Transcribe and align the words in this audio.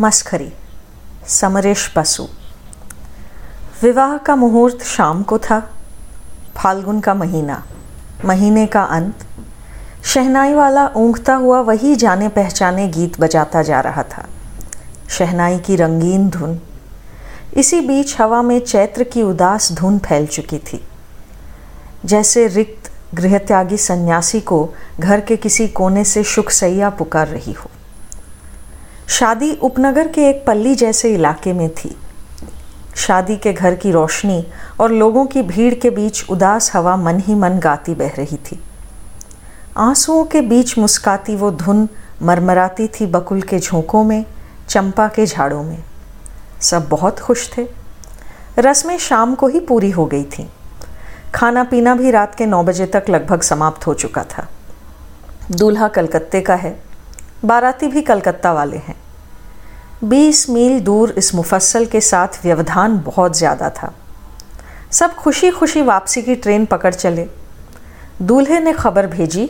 मस्खरी 0.00 0.52
समरेश 1.28 1.92
बसु। 1.96 2.28
विवाह 3.82 4.16
का 4.16 4.36
मुहूर्त 4.36 4.84
शाम 4.84 5.22
को 5.22 5.38
था, 5.38 5.70
फाल्गुन 6.56 7.00
का 7.00 7.14
महीना, 7.14 7.66
महीने 8.24 8.66
का 8.66 8.82
अंत। 8.82 9.14
शहनाई 10.04 10.54
वाला 10.54 10.90
ऊँघता 10.96 11.34
हुआ 11.34 11.60
वही 11.60 11.96
जाने 11.96 12.28
पहचाने 12.28 12.88
गीत 12.88 13.20
बजाता 13.20 13.62
जा 13.62 13.80
रहा 13.80 14.02
था। 14.02 14.26
शहनाई 15.08 15.58
की 15.58 15.76
रंगीन 15.76 16.30
धुन। 16.30 16.60
इसी 17.54 17.80
बीच 17.80 18.20
हवा 18.20 18.42
में 18.42 18.60
चैत्र 18.60 19.02
की 19.02 19.22
उदास 19.22 19.72
धुन 19.72 19.98
फैल 19.98 20.26
चुकी 20.26 20.58
थी। 20.58 20.88
जैसे 22.04 22.46
रिक्त 22.46 22.90
गृहत्यागी 23.14 23.76
सन्यासी 23.76 24.40
को 24.40 24.74
घर 25.00 25.20
के 25.20 25.36
किसी 25.36 25.68
कोने 25.68 26.04
से 26.04 26.24
सुखसैया 26.24 26.90
पुकार 26.90 27.28
रही 27.28 27.52
हो। 27.52 27.70
शादी 29.08 29.54
उपनगर 29.54 30.08
के 30.08 30.28
एक 30.28 30.46
पल्ली 30.46 30.74
जैसे 30.74 31.14
इलाके 31.14 31.52
में 31.52 31.70
थी। 31.70 31.96
शादी 32.96 33.36
के 33.36 33.52
घर 33.52 33.74
की 33.74 33.90
रोशनी 33.90 34.46
और 34.80 34.92
लोगों 34.92 35.26
की 35.26 35.42
भीड़ 35.42 35.74
के 35.74 35.90
बीच 35.90 36.24
उदास 36.30 36.76
हवा 36.76 36.96
मन 36.96 37.20
ही 37.20 37.34
मन 37.34 37.58
गाती 37.58 37.94
बह 37.94 38.08
रही 38.08 38.36
थी। 38.36 38.60
आंसुओं 39.76 40.24
के 40.24 40.40
बीच 40.40 40.78
मुस्काती 40.78 41.36
वो 41.36 41.50
धुन 41.50 41.88
मरमराती 42.22 42.88
थी 42.88 43.06
बकुल 43.06 43.42
के 43.42 43.58
झोंकों 43.58 44.04
में, 44.04 44.24
चंपा 44.68 45.08
के 45.08 45.26
झाड़ों 45.26 45.62
में। 45.62 45.84
सब 46.60 46.88
बहुत 46.88 47.20
खुश 47.20 47.50
थे। 47.58 47.68
रस्में 48.58 48.98
शाम 48.98 49.34
को 49.34 49.48
ही 49.48 49.60
पूरी 49.60 49.90
हो 49.90 50.06
गई 50.06 50.24
थी। 50.24 50.50
खाना 51.34 51.64
पीना 51.64 51.94
भी 51.94 52.10
रात 52.10 52.34
के 52.34 52.46
नौ 52.46 52.62
बजे 52.62 52.86
तक 52.86 53.04
लगभग 53.08 53.42
समाप्त 53.42 53.86
हो 53.86 53.94
चुका 53.94 54.24
था। 54.24 54.48
दूल्हा 55.52 55.88
कलकत्ते 55.88 56.40
का 56.40 56.54
है। 56.54 56.82
बाराती 57.44 57.88
भी 57.88 58.02
कलकत्ता 58.02 58.52
वाले 58.52 58.76
हैं। 58.76 59.03
बीस 60.04 60.48
मील 60.50 60.80
दूर 60.80 61.10
इस 61.10 61.34
मुफस्सल 61.34 61.86
के 61.86 62.00
साथ 62.00 62.28
व्यवधान 62.42 62.98
बहुत 62.98 63.36
ज़्यादा 63.36 63.68
था। 63.70 63.92
सब 64.92 65.14
खुशी 65.14 65.50
खुशी 65.50 65.82
वापसी 65.82 66.22
की 66.22 66.34
ट्रेन 66.34 66.64
पकड़ 66.66 66.94
चले। 66.94 67.26
दूल्हे 68.22 68.58
ने 68.60 68.72
खबर 68.72 69.06
भेजी 69.06 69.46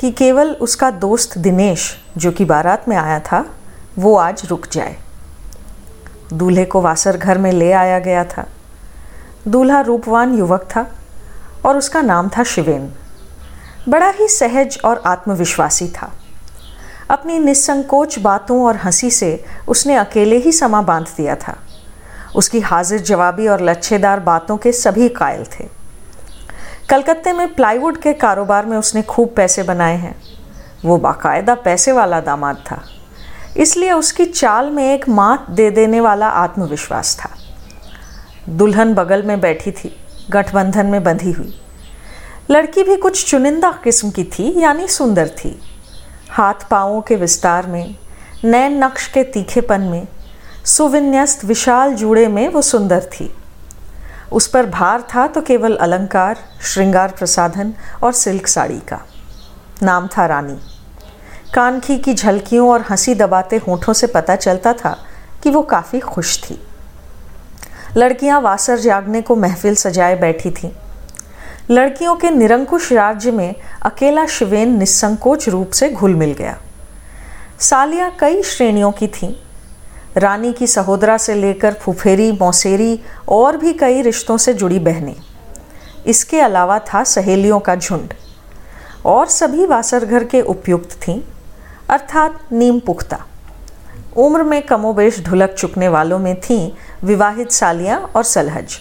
कि 0.00 0.10
केवल 0.10 0.52
उसका 0.60 0.90
दोस्त 0.90 1.38
दिनेश, 1.38 1.96
जो 2.16 2.32
कि 2.32 2.44
बारात 2.44 2.88
में 2.88 2.96
आया 2.96 3.18
था, 3.20 3.44
वो 3.98 4.16
आज 4.16 4.42
रुक 4.46 4.66
जाए। 4.72 4.96
दूल्हे 6.32 6.64
को 6.64 6.80
वासर 6.80 7.16
घर 7.16 7.38
में 7.38 7.52
ले 7.52 7.72
आया 7.72 7.98
गया 7.98 8.24
था। 8.24 8.46
दूल्हा 9.48 9.80
रूपवान 9.80 10.34
युवक 10.34 10.62
था 10.76 10.86
और 11.66 11.76
उसका 11.76 12.02
नाम 12.02 12.28
था 12.28 12.44
शिवेन। 12.44 12.92
बड़ा 13.88 14.10
ही 14.10 14.28
सहज 14.28 14.80
और 14.84 15.02
आत्मविश्वासी 15.06 15.88
था। 15.88 16.12
अपनी 17.10 17.38
निसंकोच 17.38 18.18
बातों 18.18 18.64
और 18.64 18.76
हँसी 18.76 19.10
से 19.10 19.44
उसने 19.68 19.94
अकेले 19.94 20.36
ही 20.36 20.52
समा 20.52 20.82
बाँध 20.82 21.06
दिया 21.16 21.36
था। 21.36 21.56
उसकी 22.36 22.60
हाजिर 22.60 23.00
जवाबी 23.00 23.48
और 23.48 23.62
लच्छेदार 23.62 24.20
बातों 24.20 24.56
के 24.56 24.72
सभी 24.72 25.08
कायल 25.08 25.44
थे। 25.44 25.64
कलकत्ते 26.88 27.32
में 27.32 27.54
प्लाईवुड 27.54 27.96
के 27.96 28.12
कारोबार 28.12 28.66
में 28.66 28.76
उसने 28.76 29.02
खूब 29.02 29.34
पैसे 29.36 29.62
बनाए 29.62 29.96
हैं। 29.96 30.22
वो 30.84 30.96
बाकायदा 30.96 31.54
पैसे 31.54 31.92
वाला 31.92 32.20
दामाद 32.20 32.56
था। 32.56 32.82
इसलिए 33.56 33.92
उसकी 33.92 34.24
चाल 34.24 34.70
में 34.70 34.94
एक 34.94 35.08
मात 35.08 35.50
दे 35.50 35.70
देने 35.70 36.00
वाला 36.00 36.28
आत्मविश्वास 36.28 37.20
था। 37.20 37.30
दुल्हन 38.48 38.94
बगल 38.94 39.22
में 39.22 39.40
बैठी 39.40 39.70
थी, 39.70 39.96
गठबंधन 40.30 40.86
में 40.86 41.04
बंधी 41.04 41.32
हुई। 41.32 41.60
लड़की 42.50 42.82
भी 42.82 42.96
कुछ 42.96 43.30
चुनिंदा 43.30 43.80
किस्म 43.84 44.10
की 44.10 44.24
थी, 44.24 44.60
यानी 44.60 44.88
सुंदर 44.88 45.28
थी। 45.28 45.60
हाथ 46.32 46.54
पाँवों 46.70 47.00
के 47.00 47.16
विस्तार 47.16 47.66
में, 47.66 47.96
नैन 48.44 48.84
नक्श 48.84 49.06
के 49.06 49.24
तीखेपन 49.24 49.80
में, 49.80 50.08
सुविन्यस्त 50.64 51.44
विशाल 51.44 51.94
जूड़े 51.94 52.28
में 52.28 52.48
वो 52.48 52.62
सुंदर 52.62 53.00
थी। 53.00 53.36
उस 54.32 54.46
पर 54.46 54.66
भार 54.66 55.02
था 55.02 55.26
तो 55.26 55.42
केवल 55.42 55.76
अलंकार, 55.76 56.38
श्रृंगार 56.62 57.08
प्रसाधन 57.08 57.74
और 58.02 58.12
सिल्क 58.12 58.46
साड़ी 58.46 58.80
का। 58.80 59.00
नाम 59.82 60.06
था 60.06 60.26
रानी। 60.26 60.58
कानखी 61.54 61.98
की 61.98 62.14
झलकियों 62.14 62.70
और 62.70 62.84
हँसी 62.90 63.14
दबाते 63.14 63.56
होठों 63.56 63.92
से 63.92 64.06
पता 64.06 64.36
चलता 64.36 64.72
था 64.72 65.04
कि 65.42 65.50
वो 65.50 65.62
काफ़ी 65.62 66.00
खुश 66.00 66.42
थी। 66.42 66.66
लड़कियाँ 67.96 68.40
वासर 68.40 68.78
जागने 68.78 69.22
को 69.22 69.36
महफिल 69.36 69.74
सजाए 69.74 70.16
बैठी 70.16 70.50
थीं। 70.50 70.70
लड़कियों 71.70 72.16
के 72.16 72.30
निरंकुश 72.30 72.92
राज्य 72.92 73.30
में 73.30 73.54
अकेला 73.82 74.26
शिवेन 74.26 74.78
निसंकोच 74.78 75.48
रूप 75.48 75.70
से 75.70 75.90
घुल 75.90 76.14
मिल 76.14 76.32
गया। 76.32 76.58
सालियाँ 77.60 78.16
कई 78.20 78.42
श्रेणियों 78.42 78.92
की 78.92 79.08
थीं। 79.08 79.34
रानी 80.16 80.52
की 80.52 80.66
सहोदरा 80.66 81.16
से 81.16 81.34
लेकर 81.34 81.72
फुफेरी, 81.72 82.32
मौसेरी 82.32 83.00
और 83.28 83.56
भी 83.56 83.72
कई 83.72 84.02
रिश्तों 84.02 84.36
से 84.36 84.54
जुड़ी 84.54 84.78
बहनें। 84.78 85.16
इसके 86.06 86.40
अलावा 86.40 86.78
था 86.78 87.04
सहेलियों 87.04 87.60
का 87.60 87.74
झुंड। 87.76 88.14
और 89.06 89.26
सभी 89.26 89.66
वासर 89.66 90.04
घर 90.04 90.24
के 90.24 90.40
उपयुक्त 90.40 90.92
थीं, 90.92 91.22
अर्थात 91.90 92.40
नीम 92.52 92.80
पुख्ता। 92.80 93.24
उम्र 94.16 94.42
में 94.42 94.62
कमोबेश 94.62 95.20
ढुलक 95.20 95.50
चुकने 95.50 95.88
वालों 95.88 96.18
में 96.18 96.40
थीं 96.40 96.72
विवाहित 97.04 97.52
सालियाँ 97.52 98.12
और 98.16 98.22
सलहज। 98.22 98.80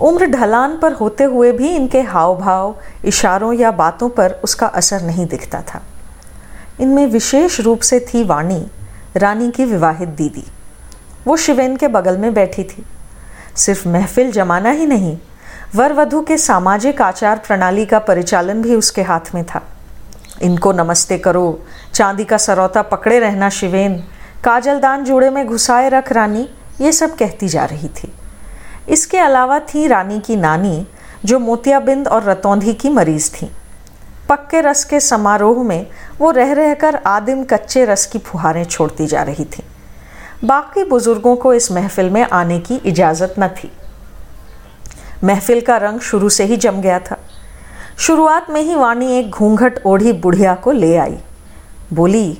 उम्र 0.00 0.26
ढलान 0.26 0.76
पर 0.78 0.92
होते 0.92 1.24
हुए 1.24 1.52
भी 1.52 1.68
इनके 1.68 2.00
हाव 2.00 2.36
भाव 2.38 2.74
इशारों 3.04 3.52
या 3.52 3.70
बातों 3.70 4.08
पर 4.08 4.32
उसका 4.44 4.66
असर 4.66 5.02
नहीं 5.02 5.26
दिखता 5.26 5.60
था। 5.60 5.82
इनमें 6.80 7.06
विशेष 7.06 7.60
रूप 7.60 7.80
से 7.80 8.00
थी 8.00 8.24
वाणी, 8.24 8.66
रानी 9.16 9.50
की 9.50 9.64
विवाहित 9.64 10.08
दीदी। 10.08 10.44
वो 11.26 11.36
शिवेन 11.36 11.76
के 11.76 11.88
बगल 11.88 12.16
में 12.18 12.34
बैठी 12.34 12.64
थी। 12.64 12.84
सिर्फ़ 13.56 13.88
महफिल 13.88 14.30
जमाना 14.32 14.70
ही 14.70 14.86
नहीं 14.86 15.18
वर 15.74 15.92
वधु 15.92 16.20
के 16.20 16.36
सामाजिक 16.38 17.02
आचार 17.02 17.38
प्रणाली 17.38 17.86
का 17.86 17.98
परिचालन 17.98 18.62
भी 18.62 18.74
उसके 18.74 19.02
हाथ 19.02 19.34
में 19.34 19.44
था। 19.44 19.62
इनको 20.42 20.72
नमस्ते 20.72 21.18
करो, 21.18 21.60
चांदी 21.94 22.24
का 22.24 22.36
सरौता 22.36 22.82
पकड़े 22.82 23.18
रहना 23.18 23.48
शिवेन 23.48 24.04
काजलदान 24.44 25.04
जूड़े 25.04 25.30
में 25.30 25.46
घुसाए 25.46 25.88
रख 25.88 26.12
रानी, 26.12 26.48
ये 26.80 26.92
सब 26.92 27.16
कहती 27.16 27.48
जा 27.48 27.64
रही 27.64 27.88
थी। 27.88 28.12
इसके 28.90 29.18
अलावा 29.18 29.58
थी 29.58 29.86
रानी 29.86 30.20
की 30.20 30.36
नानी, 30.36 30.86
जो 31.24 31.38
मोतियाबिंद 31.38 32.08
और 32.08 32.22
रतौंधी 32.22 32.74
की 32.74 32.88
मरीज़ 32.88 33.30
थी। 33.30 33.50
पक्के 34.28 34.60
रस 34.60 34.84
के 34.84 35.00
समारोह 35.00 35.62
में 35.62 35.86
वो 36.18 36.30
रह 36.30 36.52
रहकर 36.52 36.96
आदिम 36.96 37.44
कच्चे 37.44 37.84
रस 37.84 38.06
की 38.06 38.18
फुहारें 38.18 38.64
छोड़ती 38.64 39.06
जा 39.06 39.22
रही 39.22 39.44
थी। 39.44 39.62
बाकी 40.44 40.84
बुज़ुर्गों 40.84 41.36
को 41.36 41.54
इस 41.54 41.72
महफिल 41.72 42.10
में 42.10 42.26
आने 42.32 42.58
की 42.58 42.74
इजाज़त 42.74 43.34
न 43.38 43.48
थी। 43.48 43.72
महफिल 45.24 45.60
का 45.60 45.76
रंग 45.76 46.00
शुरू 46.00 46.28
से 46.28 46.44
ही 46.44 46.56
जम 46.56 46.80
गया 46.80 46.98
था। 46.98 47.16
शुरुआत 47.98 48.50
में 48.50 48.62
ही 48.62 48.74
वाणी 48.74 49.18
एक 49.18 49.30
घूंघट 49.30 49.80
ओढ़ी 49.86 50.12
बुढ़िया 50.12 50.54
को 50.54 50.72
ले 50.72 50.96
आई। 50.96 51.18
बोली, 51.92 52.38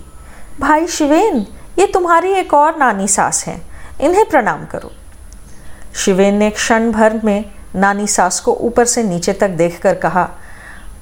भाई 0.61 0.87
शिवेन, 0.87 1.47
ये 1.79 1.87
तुम्हारी 1.87 2.33
एक 2.33 2.55
और 2.55 2.77
नानी 2.77 3.09
सास 3.09 3.45
हैं, 3.47 3.63
इन्हें 4.01 4.25
प्रणाम 4.25 4.65
करो। 4.65 4.93
शिवेन 5.95 6.35
ने 6.35 6.51
क्षण 6.51 6.91
भर 6.93 7.21
में 7.25 7.45
नानी 7.77 8.07
सास 8.07 8.41
को 8.41 8.53
ऊपर 8.53 8.85
से 8.85 9.03
नीचे 9.03 9.33
तक 9.33 9.49
देखकर 9.49 9.95
कहा, 9.95 10.29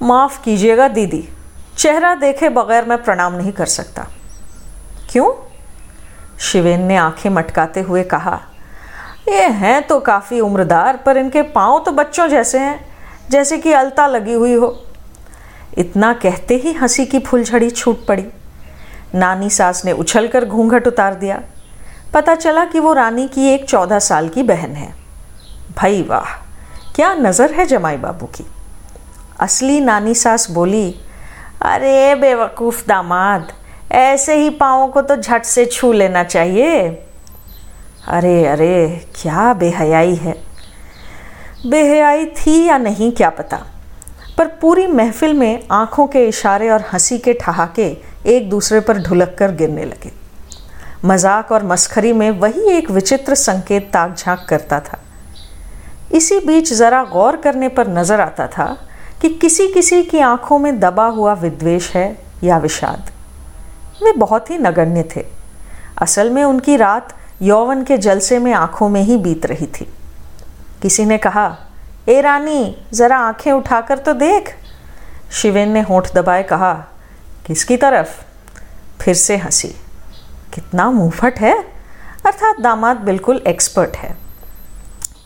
माफ़ 0.03 0.43
कीजिएगा 0.43 0.89
दीदी, 0.89 1.29
चेहरा 1.77 2.15
देखे 2.15 2.49
बगैर 2.49 2.85
मैं 2.85 3.03
प्रणाम 3.03 3.35
नहीं 3.35 3.53
कर 3.53 3.67
सकता। 3.67 4.07
क्यों? 5.11 5.33
शिवेन 6.41 6.83
ने 6.83 6.97
आँखें 6.97 7.31
मटकाते 7.31 7.81
हुए 7.81 8.03
कहा, 8.03 8.41
ये 9.29 9.43
हैं 9.43 9.83
तो 9.83 9.99
काफ़ी 10.01 10.41
उम्रदार, 10.41 10.97
पर 10.97 11.17
इनके 11.17 11.43
पाँव 11.43 11.83
तो 11.87 11.93
बच्चों 11.93 12.29
जैसे 12.29 12.59
हैं, 12.59 12.81
जैसे 13.31 13.59
कि 13.59 13.73
अलता 13.73 14.07
लगी 14.07 14.33
हुई 14.33 14.55
हो। 14.55 14.85
इतना 15.79 16.13
कहते 16.13 16.57
ही 16.57 16.73
हँसी 16.73 17.07
की 17.07 17.19
फुलझड़ी 17.19 17.71
छूट 17.71 18.07
पड़ी। 18.07 18.27
नानी 19.15 19.51
सास 19.51 19.85
ने 19.85 19.93
उछलकर 19.93 20.45
घूंघट 20.45 20.87
उतार 20.87 21.15
दिया। 21.15 21.41
पता 22.15 22.35
चला 22.35 22.65
कि 22.65 22.79
वो 22.79 22.93
रानी 22.93 23.29
की 23.29 23.49
एक 23.49 23.65
चौदह 23.65 23.99
साल 23.99 24.29
की 24.29 24.43
बहन 24.43 24.71
है। 24.71 24.95
भाई 25.77 26.03
वाह, 26.03 26.31
क्या 26.95 27.15
नज़र 27.15 27.53
है 27.53 27.67
जमाई 27.67 27.97
बाबू 27.97 28.27
की? 28.27 28.47
असली 29.41 29.81
नानी 29.81 30.15
सास 30.15 30.51
बोली, 30.51 30.95
अरे 31.63 32.15
बेवकूफ़ 32.15 32.87
दामाद, 32.87 33.53
ऐसे 33.93 34.35
ही 34.35 34.51
पाँव 34.51 34.89
को 34.89 35.03
तो 35.03 35.17
झट 35.17 35.45
से 35.45 35.67
छू 35.67 35.93
लेना 35.93 36.25
चाहिए। 36.25 36.89
अरे 38.09 38.47
अरे, 38.47 39.07
क्या 39.23 39.53
बेहयाई 39.55 40.15
है? 40.15 40.35
बेहयाई 41.67 42.27
थी 42.27 42.65
या 42.65 42.79
नहीं 42.79 43.13
क्या 43.13 43.31
पता? 43.31 43.59
पर 44.39 44.47
पूरी 44.47 44.87
महफिल 44.87 45.35
में 45.35 45.67
आँखों 45.71 46.07
के 46.07 46.27
इशारे 46.29 46.69
और 46.69 46.85
हँसी 46.93 47.19
के 47.19 47.33
ठहाके 47.35 47.97
एक 48.27 48.49
दूसरे 48.51 48.81
पर 48.81 48.99
ढुलक 48.99 49.37
कर 49.39 49.53
गिरने 49.53 49.85
लगे। 49.85 50.13
मज़ाक 51.05 51.53
और 51.53 51.65
मस्खरी 51.65 52.13
में 52.13 52.31
वही 52.31 52.71
एक 52.71 52.91
विचित्र 52.91 53.35
संकेत 53.35 53.91
ताक 53.93 54.17
झाँक 54.17 54.47
करता 54.49 54.81
था। 54.81 54.99
इसी 56.13 56.39
बीच 56.41 56.73
ज़रा 56.73 57.05
गौर 57.05 57.37
करने 57.37 57.69
पर 57.69 57.89
नज़र 57.89 58.21
आता 58.21 58.47
था 58.47 58.77
कि 59.21 59.29
किसी 59.29 59.69
किसी 59.69 60.03
की 60.03 60.19
आँखों 60.19 60.59
में 60.59 60.81
दबा 60.81 61.07
हुआ 61.07 61.33
विद्वेष 61.33 61.91
है 61.91 62.19
या 62.45 62.59
विषाद। 62.59 63.11
वे 64.03 64.13
बहुत 64.13 64.51
ही 64.51 64.59
नगण्य 64.59 65.09
थे। 65.17 65.25
असल 66.03 66.31
में 66.31 66.45
उनकी 66.45 66.77
रात 66.77 67.15
यौवन 67.43 67.85
के 67.85 67.99
जलसे 67.99 68.39
में 68.39 68.53
आँखों 68.53 68.89
में 68.89 69.03
ही 69.03 69.17
बीत 69.17 69.47
रही 69.47 69.67
थी। 69.67 69.89
किसी 70.83 71.05
ने 71.05 71.19
कहा, 71.19 71.57
ए 72.09 72.21
रानी, 72.21 72.77
ज़रा 72.93 73.17
आँखें 73.19 73.53
उठाकर 73.53 73.99
तो 73.99 74.13
देख। 74.13 74.55
शिवेन 75.33 75.69
ने 75.69 75.81
होठ 75.81 76.13
दबाए 76.15 76.43
कहा, 76.43 76.73
किसकी 77.47 77.77
तरफ़? 77.77 78.09
फिर 79.01 79.15
से 79.15 79.37
हँसी। 79.37 79.75
कितना 80.59 80.91
मुंहफट 80.91 81.39
है। 81.41 81.53
अर्थात 82.27 82.61
दामाद 82.61 82.97
बिल्कुल 83.03 83.43
एक्सपर्ट 83.47 83.97
है। 83.97 84.17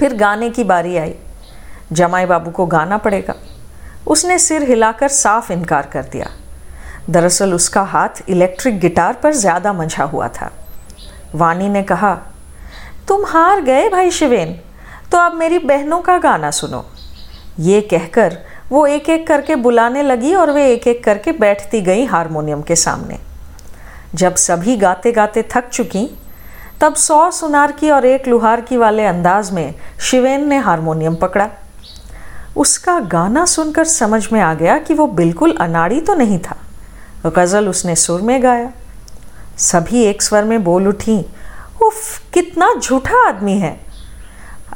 फिर 0.00 0.14
गाने 0.16 0.48
की 0.50 0.64
बारी 0.64 0.96
आई। 0.96 1.14
जमाई 1.92 2.26
बाबू 2.26 2.50
को 2.50 2.66
गाना 2.66 2.98
पड़ेगा। 2.98 3.34
उसने 4.06 4.38
सिर 4.38 4.62
हिलाकर 4.62 5.08
साफ़ 5.10 5.52
इनकार 5.52 5.86
कर 5.92 6.02
दिया। 6.02 6.26
दरअसल 7.10 7.54
उसका 7.54 7.82
हाथ 7.84 8.22
इलेक्ट्रिक 8.28 8.78
गिटार 8.80 9.18
पर 9.22 9.32
ज़्यादा 9.34 9.72
मंझा 9.72 10.04
हुआ 10.04 10.28
था। 10.30 10.50
वाणी 11.34 11.68
ने 11.68 11.82
कहा, 11.82 12.14
तुम 13.08 13.24
हार 13.26 13.60
गए 13.62 13.88
भाई 13.88 14.10
शिवेन 14.10 14.58
तो 15.12 15.18
अब 15.18 15.34
मेरी 15.34 15.58
बहनों 15.60 16.00
का 16.02 16.18
गाना 16.18 16.50
सुनो। 16.52 16.84
ये 17.60 17.80
कहकर 17.82 18.38
वो 18.70 18.86
एक 18.88 19.08
एक 19.10 19.26
करके 19.26 19.56
बुलाने 19.58 20.02
लगी 20.02 20.34
और 20.34 20.50
वे 20.50 20.70
एक 20.72 20.86
एक 20.88 21.04
करके 21.04 21.32
बैठती 21.34 21.80
गई 21.82 22.04
हारमोनियम 22.06 22.62
के 22.62 22.76
सामने। 22.76 23.18
जब 24.14 24.34
सभी 24.34 24.76
गाते 24.76 25.12
गाते 25.12 25.42
थक 25.42 25.68
चुकी, 25.68 26.18
तब 26.80 26.94
सौ 26.94 27.30
सुनार 27.30 27.72
की 27.72 27.90
और 27.90 28.04
एक 28.04 28.28
लुहार 28.28 28.60
की 28.60 28.76
वाले 28.76 29.04
अंदाज 29.04 29.50
में 29.50 29.74
शिवेन 30.00 30.48
ने 30.48 30.58
हारमोनियम 30.58 31.14
पकड़ा। 31.14 31.48
उसका 32.56 33.00
गाना 33.00 33.44
सुनकर 33.44 33.84
समझ 33.84 34.32
में 34.32 34.40
आ 34.40 34.54
गया 34.54 34.78
कि 34.78 34.94
वो 34.94 35.06
बिल्कुल 35.06 35.56
अनाड़ी 35.60 36.00
तो 36.00 36.14
नहीं 36.14 36.38
था। 36.38 36.56
गज़ल 37.26 37.68
उसने 37.68 37.96
सुर 37.96 38.22
में 38.22 38.42
गाया। 38.42 38.70
सभी 39.56 40.02
एक 40.02 40.22
स्वर 40.22 40.44
में 40.44 40.64
बोल 40.64 40.88
उठी, 40.88 41.26
उफ, 41.82 42.22
कितना 42.34 42.74
झूठा 42.74 43.28
आदमी 43.28 43.58
है। 43.58 43.80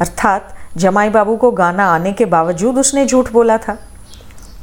अर्थात 0.01 0.57
जमाई 0.77 1.09
बाबू 1.09 1.37
को 1.37 1.51
गाना 1.51 1.95
आने 1.95 2.13
के 2.13 2.25
बावजूद 2.25 2.79
उसने 2.79 3.07
झूठ 3.07 3.33
बोला 3.33 3.59
था। 3.59 3.79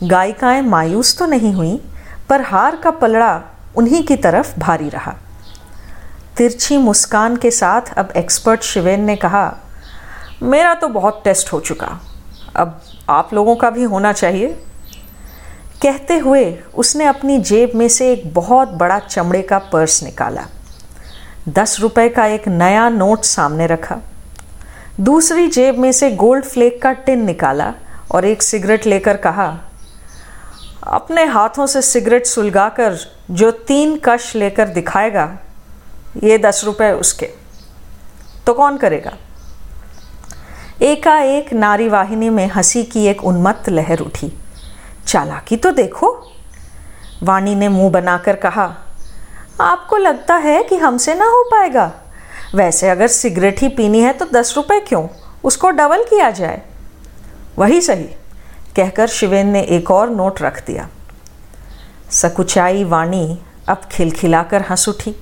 गायिकाएँ 0.04 0.62
मायूस 0.62 1.18
तो 1.18 1.26
नहीं 1.26 1.54
हुई, 1.54 1.82
पर 2.30 2.42
हार 2.42 2.76
का 2.76 2.92
पलड़ा 2.92 3.42
उन्हीं 3.76 4.04
की 4.04 4.16
तरफ़ 4.16 4.60
भारी 4.60 4.90
रहा। 4.90 5.16
तिरछी 6.38 6.78
मुस्कान 6.78 7.36
के 7.36 7.52
साथ 7.52 7.94
अब 7.98 8.14
एक्सपर्ट 8.18 8.62
शिवेन 8.62 9.02
ने 9.02 9.16
कहा, 9.16 9.58
मेरा 10.44 10.74
तो 10.74 10.88
बहुत 10.88 11.22
टेस्ट 11.24 11.54
हो 11.54 11.60
चुका। 11.60 12.00
अब 12.56 12.82
आप 13.10 13.34
लोगों 13.34 13.56
का 13.56 13.70
भी 13.70 13.84
होना 13.84 14.14
चाहिए। 14.14 14.48
कहते 15.82 16.18
हुए 16.18 16.60
उसने 16.76 17.06
अपनी 17.06 17.38
जेब 17.38 17.72
में 17.76 17.88
से 17.88 18.12
एक 18.14 18.34
बहुत 18.34 18.70
बड़ा 18.70 19.00
चमड़े 19.00 19.42
का 19.42 19.58
पर्स 19.58 20.04
निकाला। 20.04 20.46
दस 21.50 21.78
रुपए 21.80 22.10
का 22.10 22.26
एक 22.26 22.48
नया 22.48 22.90
नोट 22.90 23.24
सामने 23.24 23.68
रखा। 23.68 23.98
दूसरी 25.00 25.48
जेब 25.48 25.78
में 25.78 25.92
से 25.92 26.12
गोल्ड 26.12 26.46
फ्लेक 26.46 26.82
का 26.82 26.92
टिन 26.92 27.26
निकाला 27.26 27.74
और 28.12 28.26
एक 28.26 28.44
सिगरेट 28.44 28.86
लेकर 28.86 29.18
कहा 29.18 29.60
अपने 30.88 31.26
हाथों 31.26 31.68
से 31.68 31.82
सिगरेट 31.82 32.26
सुलगाकर 32.26 32.98
जो 33.32 33.52
तीन 33.52 34.02
कश 34.06 34.36
लेकर 34.36 34.68
दिखाएगा, 34.68 35.38
ये 36.24 36.38
दस 36.38 36.62
रुपए 36.66 36.92
उसके। 36.92 37.26
तो 38.48 38.54
कौन 38.54 38.78
करेगा? 38.78 39.14
एकाएक 40.82 41.54
नारी 41.54 41.90
वाहिनी 41.90 42.30
में 42.30 42.48
हँसी 42.48 42.84
की 42.84 43.06
एक 43.06 43.26
उन्मत्त 43.26 43.70
लहर 43.70 44.00
उठी। 44.00 44.40
चालाकी 45.08 45.58
तो 45.58 45.72
देखो। 45.72 46.32
वाणी 47.24 47.56
ने 47.56 47.68
मुँह 47.68 47.92
बनाकर 47.92 48.36
कहा, 48.36 48.78
आपको 49.62 49.98
लगता 49.98 50.36
है 50.36 50.64
कि 50.64 50.78
हमसे 50.78 51.16
ना 51.16 51.26
हो 51.26 51.44
पाएगा? 51.44 51.92
वैसे 52.56 52.90
अगर 52.90 53.08
सिगरेट 53.08 53.60
ही 53.60 53.68
पीनी 53.68 54.00
है 54.00 54.14
तो 54.14 54.26
दस 54.26 54.54
रुपए 54.56 54.80
क्यों? 54.80 55.08
उसको 55.44 55.70
डबल 55.70 56.04
किया 56.04 56.32
जाए। 56.32 56.62
वही 57.58 57.82
सही। 57.82 58.10
कहकर 58.76 59.08
शिवेन 59.08 59.48
ने 59.48 59.62
एक 59.62 59.92
और 59.92 60.10
नोट 60.10 60.42
रख 60.42 60.66
दिया। 60.68 60.88
सकुचाई 62.12 62.84
वाणी 62.84 63.38
अब 63.68 63.82
खिलखिलाकर 63.92 64.62
हंस 64.62 64.88
उठी। 64.90 65.16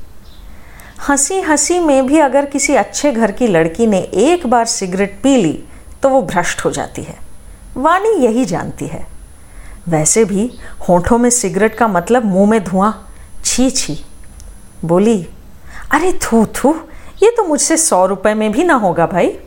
हँसी 1.08 1.40
हँसी 1.42 1.80
में 1.80 2.06
भी 2.08 2.20
अगर 2.20 2.46
किसी 2.46 2.76
अच्छे 2.76 3.12
घर 3.12 3.32
की 3.32 3.48
लड़की 3.48 3.88
ने 3.88 4.00
एक 4.00 4.48
बार 4.48 4.66
सिगरेट 4.66 5.20
पी 5.24 5.36
ली 5.36 5.54
तो 6.04 6.10
वो 6.10 6.22
भ्रष्ट 6.22 6.66
हो 6.66 6.72
जाती 6.72 7.04
है। 7.04 7.18
वाणी 7.78 8.10
यही 8.26 8.46
जानती 8.46 8.88
है। 8.88 9.06
वैसे 9.88 10.26
भी 10.26 10.50
होठों 10.90 11.18
में 11.18 11.30
सिगरेट 11.30 11.76
का 11.76 11.88
मतलब 11.88 12.26
मुँह 12.26 12.50
में 12.50 12.64
धुआँ, 12.64 12.92
छी 13.46 13.70
छी। 13.70 13.98
बोली, 14.86 15.28
अरे 15.92 16.12
थू 16.24 16.46
थू, 16.56 16.74
ये 17.24 17.32
तो 17.38 17.44
मुझसे 17.44 17.78
सौ 17.78 18.06
रुपए 18.06 18.34
में 18.34 18.52
भी 18.52 18.64
ना 18.64 18.74
होगा 18.74 19.06
भाई। 19.06 19.38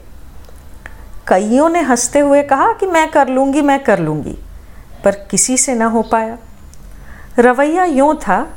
कईयों 1.29 1.69
ने 1.69 1.81
हँसते 1.81 2.19
हुए 2.19 2.43
कहा 2.43 2.73
कि 2.73 2.87
मैं 2.87 3.11
कर 3.11 3.29
लूँगी, 3.29 3.63
मैं 3.63 3.85
कर 3.85 3.99
लूँगी, 3.99 4.39
पर 5.05 5.11
किसी 5.11 5.57
से 5.57 5.75
ना 5.75 5.87
हो 5.87 6.03
पाया। 6.03 6.39
रवैया 7.39 7.85
यूँ 7.85 8.17
था 8.17 8.49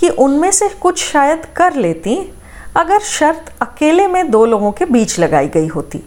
कि 0.00 0.08
उनमें 0.08 0.50
से 0.50 0.68
कुछ 0.68 1.04
शायद 1.12 1.46
कर 1.56 1.74
लेती, 1.74 2.34
अगर 2.76 3.00
शर्त 3.00 3.52
अकेले 3.62 4.08
में 4.08 4.30
दो 4.30 4.46
लोगों 4.46 4.72
के 4.72 4.84
बीच 4.84 5.18
लगाई 5.18 5.48
गई 5.48 5.66
होती। 5.66 6.02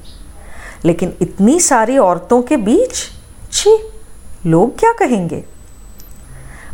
लेकिन 0.86 1.16
इतनी 1.22 1.60
सारी 1.60 1.98
औरतों 1.98 2.42
के 2.42 2.58
बीच, 2.58 2.96
छी, 3.52 3.92
लोग 4.46 4.80
क्या 4.80 4.92
कहेंगे? 4.92 5.44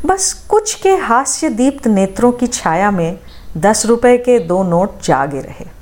बस 0.05 0.45
कुछ 0.49 0.73
के 0.73 0.95
हास्य 0.95 1.49
दीप्त 1.49 1.87
नेत्रों 1.87 2.31
की 2.31 2.47
छाया 2.47 2.91
में 2.91 3.19
दस 3.57 3.85
रुपए 3.85 4.17
के 4.17 4.39
दो 4.39 4.63
नोट 4.63 5.01
जागे 5.01 5.39
रहे। 5.39 5.74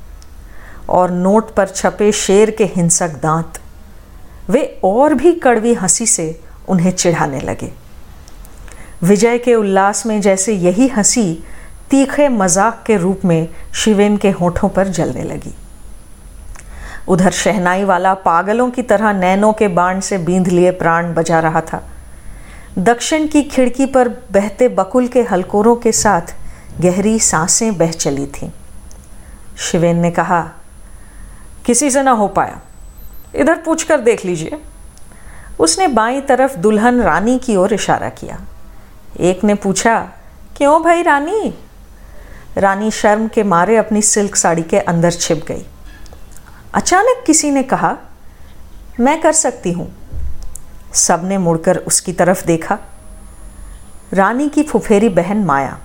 और 0.90 1.12
नोट 1.12 1.54
पर 1.56 1.68
छपे 1.68 2.12
शेर 2.12 2.52
के 2.52 2.66
हिंसक 2.66 3.10
दांत। 3.22 3.60
वे 4.50 4.82
और 4.84 5.14
भी 5.14 5.32
कड़वी 5.34 5.74
हँसी 5.74 6.06
से 6.06 6.40
उन्हें 6.70 6.92
चिढ़ाने 6.92 7.40
लगे। 7.40 7.72
विजय 9.04 9.38
के 9.38 9.56
उल्लास 9.56 10.06
में 10.06 10.22
जैसे 10.22 10.54
यही 10.54 10.88
हँसी 10.88 11.44
तीखे 11.90 12.30
मज़ाक 12.30 12.84
के 12.88 12.98
रूप 12.98 13.26
में 13.26 13.50
शिवेन 13.74 14.18
के 14.18 14.30
होठों 14.32 14.70
पर 14.70 14.88
जलने 14.88 15.24
लगी। 15.24 15.54
उधर 17.08 17.32
शहनाई 17.32 17.84
वाला 17.84 18.14
पागलों 18.14 18.70
की 18.72 18.82
तरह 18.82 19.14
नैनों 19.14 19.54
के 19.54 19.68
बाण 19.68 20.00
से 20.00 20.18
बींध 20.18 20.48
लिए 20.48 20.72
प्राण 20.72 21.14
बजा 21.14 21.40
रहा 21.40 21.62
था। 21.62 21.84
दक्षिण 22.78 23.28
की 23.28 23.44
खिड़की 23.44 23.86
पर 23.86 24.10
बहते 24.32 24.68
बकुल 24.68 25.08
के 25.08 25.22
हलकोरों 25.22 25.76
के 25.76 25.92
साथ 25.92 26.34
गहरी 26.82 27.20
साँसें 27.20 27.78
बह 27.78 27.92
चली 27.92 28.26
थीं। 28.26 28.50
शिवेन 29.58 29.98
ने 29.98 30.12
कहा 30.12 30.42
किसी 31.66 31.92
से 31.92 32.04
ना 32.04 32.12
हो 32.12 32.28
पाया। 32.28 32.62
इधर 33.36 33.56
पूछकर 33.56 34.00
देख 34.00 34.26
लीजिए। 34.26 34.62
उसने 35.60 35.88
बाई 35.88 36.22
तरफ़ 36.22 36.58
दुल्हन 36.58 37.02
रानी 37.02 37.40
की 37.40 37.56
ओर 37.56 37.74
इशारा 37.74 38.10
किया। 38.10 38.40
एक 39.20 39.44
ने 39.44 39.56
पूछा, 39.56 40.10
क्यों 40.58 40.84
भाई 40.84 41.02
रानी? 41.02 41.54
रानी 42.58 42.92
शर्म 42.92 43.28
के 43.28 43.44
मारे 43.44 43.78
अपनी 43.78 44.02
सिल्क 44.02 44.36
साड़ी 44.36 44.64
के 44.64 44.80
अंदर 44.80 45.12
छिप 45.12 45.46
गई। 45.48 45.66
अचानक 46.74 47.24
किसी 47.28 47.52
ने 47.52 47.64
कहा, 47.64 47.98
मैं 49.00 49.22
कर 49.22 49.32
सकती 49.32 49.72
हूँ। 49.72 49.94
सबने 50.94 51.38
मुड़कर 51.38 51.78
उसकी 51.78 52.14
तरफ़ 52.14 52.46
देखा। 52.46 52.78
रानी 54.14 54.50
की 54.50 54.64
फुफेरी 54.64 55.10
बहन 55.10 55.38
माया। 55.38 55.80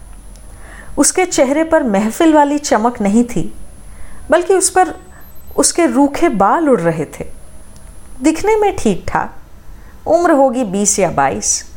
उसके 0.98 1.24
चेहरे 1.24 1.64
पर 1.64 1.82
महफिल 1.82 2.34
वाली 2.34 2.58
चमक 2.58 3.00
नहीं 3.00 3.24
थी, 3.24 3.54
बल्कि 4.30 4.54
उस 4.54 4.70
पर 4.70 4.94
उसके 5.58 5.86
रूखे 5.86 6.28
बाल 6.28 6.68
उड़ 6.68 6.80
रहे 6.80 7.04
थे। 7.04 7.26
दिखने 8.22 8.56
में 8.56 8.76
ठीक 8.76 9.04
ठाक। 9.08 9.36
उम्र 10.06 10.30
होगी 10.30 10.64
बीस 10.64 10.98
या 10.98 11.10
बाईस। 11.10 11.72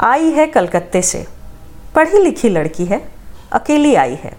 आई 0.00 0.30
है 0.30 0.46
कलकत्ते 0.46 1.02
से। 1.02 1.26
पढ़ी 1.94 2.18
लिखी 2.18 2.48
लड़की 2.48 2.84
है। 2.84 3.12
अकेली 3.52 3.94
आई 3.94 4.14
है। 4.14 4.36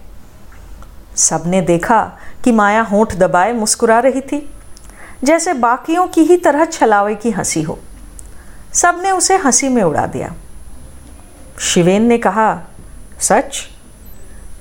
सबने 1.16 1.62
देखा 1.62 2.18
कि 2.44 2.52
माया 2.52 2.82
होंठ 2.82 3.16
दबाए 3.16 3.54
मुस्कुरा 3.54 4.00
रही 4.00 4.22
थी। 4.22 4.50
जैसे 5.24 5.54
बाकियों 5.54 6.08
की 6.08 6.22
ही 6.22 6.38
तरह 6.38 6.66
छलावे 6.66 7.16
की 7.16 7.32
हँसी 7.32 7.62
हो। 7.62 7.80
सबने 8.74 9.12
उसे 9.12 9.38
हँसी 9.38 9.70
में 9.70 9.84
उड़ा 9.84 10.06
दिया। 10.06 10.34
शिवेन 11.60 12.04
ने 12.04 12.18
कहा, 12.18 12.64
सच? 13.20 13.68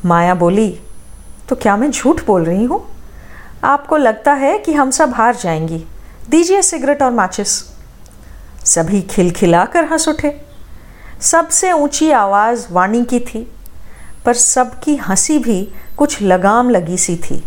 माया 0.04 0.35
बोली 0.35 0.81
तो 1.49 1.57
क्या 1.57 1.76
मैं 1.76 1.90
झूठ 1.90 2.26
बोल 2.26 2.45
रही 2.45 2.64
हूँ? 2.64 2.92
आपको 3.64 3.97
लगता 3.97 4.33
है 4.33 4.59
कि 4.59 4.73
हम 4.73 4.90
सब 4.90 5.14
हार 5.14 5.37
जाएँगी। 5.37 5.85
दीजिए 6.31 6.62
सिगरेट 6.62 7.02
और 7.02 7.11
माचिस। 7.11 7.49
सभी 8.64 9.02
खिलखिलाकर 9.02 9.85
हंस 9.85 10.09
उठे। 10.09 10.42
सबसे 11.21 11.73
ऊँची 11.73 12.11
आवाज़ 12.11 12.66
वाणी 12.71 13.04
की 13.04 13.21
थी, 13.21 13.52
पर 14.25 14.35
सबकी 14.35 14.97
हँसी 14.97 15.38
भी 15.38 15.73
कुछ 15.97 16.23
लगाम 16.23 16.71
लगी 16.71 16.97
सी 16.97 17.16
थी। 17.16 17.45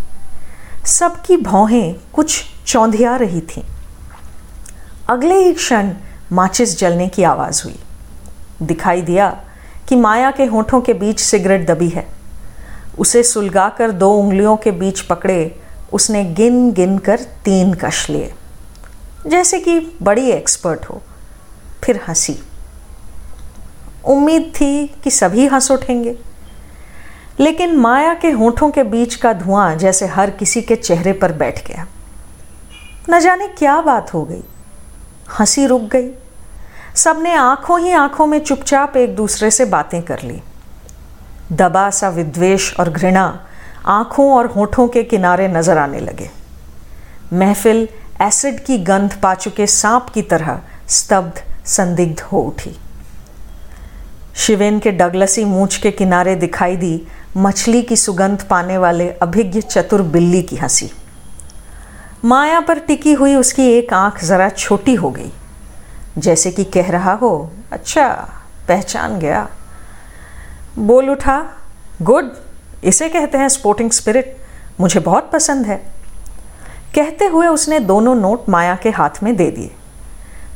सबकी 0.85 1.37
भौहें 1.37 1.95
कुछ 2.13 2.45
चौंधिया 2.67 3.15
रही 3.15 3.41
थीं। 3.41 3.63
अगले 5.09 5.35
ही 5.35 5.53
क्षण 5.53 5.93
माचिस 6.31 6.79
जलने 6.79 7.07
की 7.07 7.23
आवाज़ 7.23 7.63
हुई। 7.63 7.79
दिखाई 8.61 9.01
दिया 9.01 9.43
कि 9.89 9.95
माया 9.95 10.31
के 10.31 10.45
होठों 10.45 10.81
के 10.81 10.93
बीच 10.93 11.19
सिगरेट 11.19 11.67
दबी 11.67 11.89
है। 11.89 12.07
उसे 12.99 13.23
सुलगाकर 13.23 13.91
दो 13.91 14.11
उंगलियों 14.13 14.57
के 14.57 14.71
बीच 14.71 15.01
पकड़े 15.01 15.61
उसने 15.95 16.25
गिन 16.25 16.71
गिन 16.71 16.97
कर 16.97 17.19
तीन 17.19 17.73
कश 17.73 18.09
लिए। 18.09 18.33
जैसे 19.27 19.59
कि 19.59 19.97
बड़ी 20.01 20.29
एक्सपर्ट 20.29 20.85
हो, 20.85 21.01
फिर 21.83 22.01
हँसी। 22.07 22.43
उम्मीद 24.05 24.53
थी 24.61 24.87
कि 24.87 25.11
सभी 25.11 25.47
हंस 25.47 25.71
उठेंगे। 25.71 26.17
लेकिन 27.39 27.75
माया 27.75 28.13
के 28.13 28.31
होठों 28.31 28.71
के 28.71 28.83
बीच 28.83 29.15
का 29.15 29.33
धुआँ 29.33 29.75
जैसे 29.75 30.05
हर 30.05 30.29
किसी 30.29 30.61
के 30.61 30.75
चेहरे 30.75 31.13
पर 31.13 31.31
बैठ 31.31 31.67
गया। 31.67 31.87
न 33.09 33.19
जाने 33.19 33.47
क्या 33.47 33.81
बात 33.81 34.13
हो 34.13 34.23
गई। 34.23 34.43
हँसी 35.39 35.65
रुक 35.65 35.81
गई। 35.81 36.09
सबने 36.95 37.35
आँखों 37.35 37.79
ही 37.79 37.91
आँखों 37.91 38.27
में 38.27 38.39
चुपचाप 38.39 38.97
एक 38.97 39.15
दूसरे 39.15 39.51
से 39.51 39.65
बातें 39.65 40.01
कर 40.01 40.21
ली। 40.21 40.41
दबा 41.51 41.89
सा 41.89 42.09
विद्वेश 42.09 42.75
और 42.79 42.89
घृणा 42.89 43.45
आँखों 43.85 44.31
और 44.33 44.47
होठों 44.47 44.87
के 44.87 45.03
किनारे 45.03 45.47
नज़र 45.47 45.77
आने 45.77 45.99
लगे। 45.99 46.29
महफिल 47.33 47.87
एसिड 48.21 48.59
की 48.59 48.77
गंध 48.77 49.19
पा 49.21 49.33
चुके 49.35 49.67
सांप 49.67 50.09
की 50.09 50.21
तरह 50.21 50.61
स्तब्ध, 50.87 51.41
संदिग्ध 51.65 52.19
हो 52.21 52.39
उठी। 52.39 52.75
शिवेन 54.35 54.79
के 54.79 54.91
डगलसी 54.91 55.43
मूछ 55.45 55.77
के 55.77 55.91
किनारे 55.91 56.35
दिखाई 56.35 56.75
दी 56.75 57.07
मछली 57.37 57.81
की 57.81 57.95
सुगंध 57.95 58.43
पाने 58.43 58.77
वाले 58.77 59.09
अभिज्ञ 59.11 59.61
चतुर 59.61 60.01
बिल्ली 60.01 60.41
की 60.41 60.55
हँसी। 60.55 60.91
माया 62.25 62.59
पर 62.59 62.79
टिकी 62.79 63.13
हुई 63.13 63.35
उसकी 63.35 63.67
एक 63.67 63.93
आँख 63.93 64.23
जरा 64.23 64.49
छोटी 64.49 64.95
हो 64.95 65.09
गई। 65.09 65.31
जैसे 66.17 66.51
कि 66.51 66.63
कह 66.63 66.91
रहा 66.91 67.13
हो 67.13 67.51
अच्छा 67.71 68.07
पहचान 68.67 69.19
गया। 69.19 69.47
बोल 70.77 71.09
उठा, 71.09 71.43
गुड 72.01 72.31
इसे 72.85 73.09
कहते 73.09 73.37
हैं 73.37 73.49
स्पोर्टिंग 73.49 73.91
स्पिरिट 73.91 74.37
मुझे 74.79 74.99
बहुत 74.99 75.29
पसंद 75.33 75.65
है। 75.65 75.77
कहते 76.95 77.25
हुए 77.25 77.47
उसने 77.47 77.79
दोनों 77.79 78.15
नोट 78.15 78.49
माया 78.49 78.75
के 78.75 78.89
हाथ 78.89 79.23
में 79.23 79.35
दे 79.35 79.51
दिए। 79.51 79.71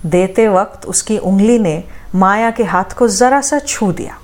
देते 0.05 0.47
वक्त 0.47 0.85
उसकी 0.85 1.17
उंगली 1.17 1.59
ने 1.59 1.83
माया 2.15 2.51
के 2.51 2.63
हाथ 2.63 2.97
को 2.97 3.07
ज़रा 3.07 3.41
सा 3.41 3.59
छू 3.59 3.91
दिया। 3.91 4.17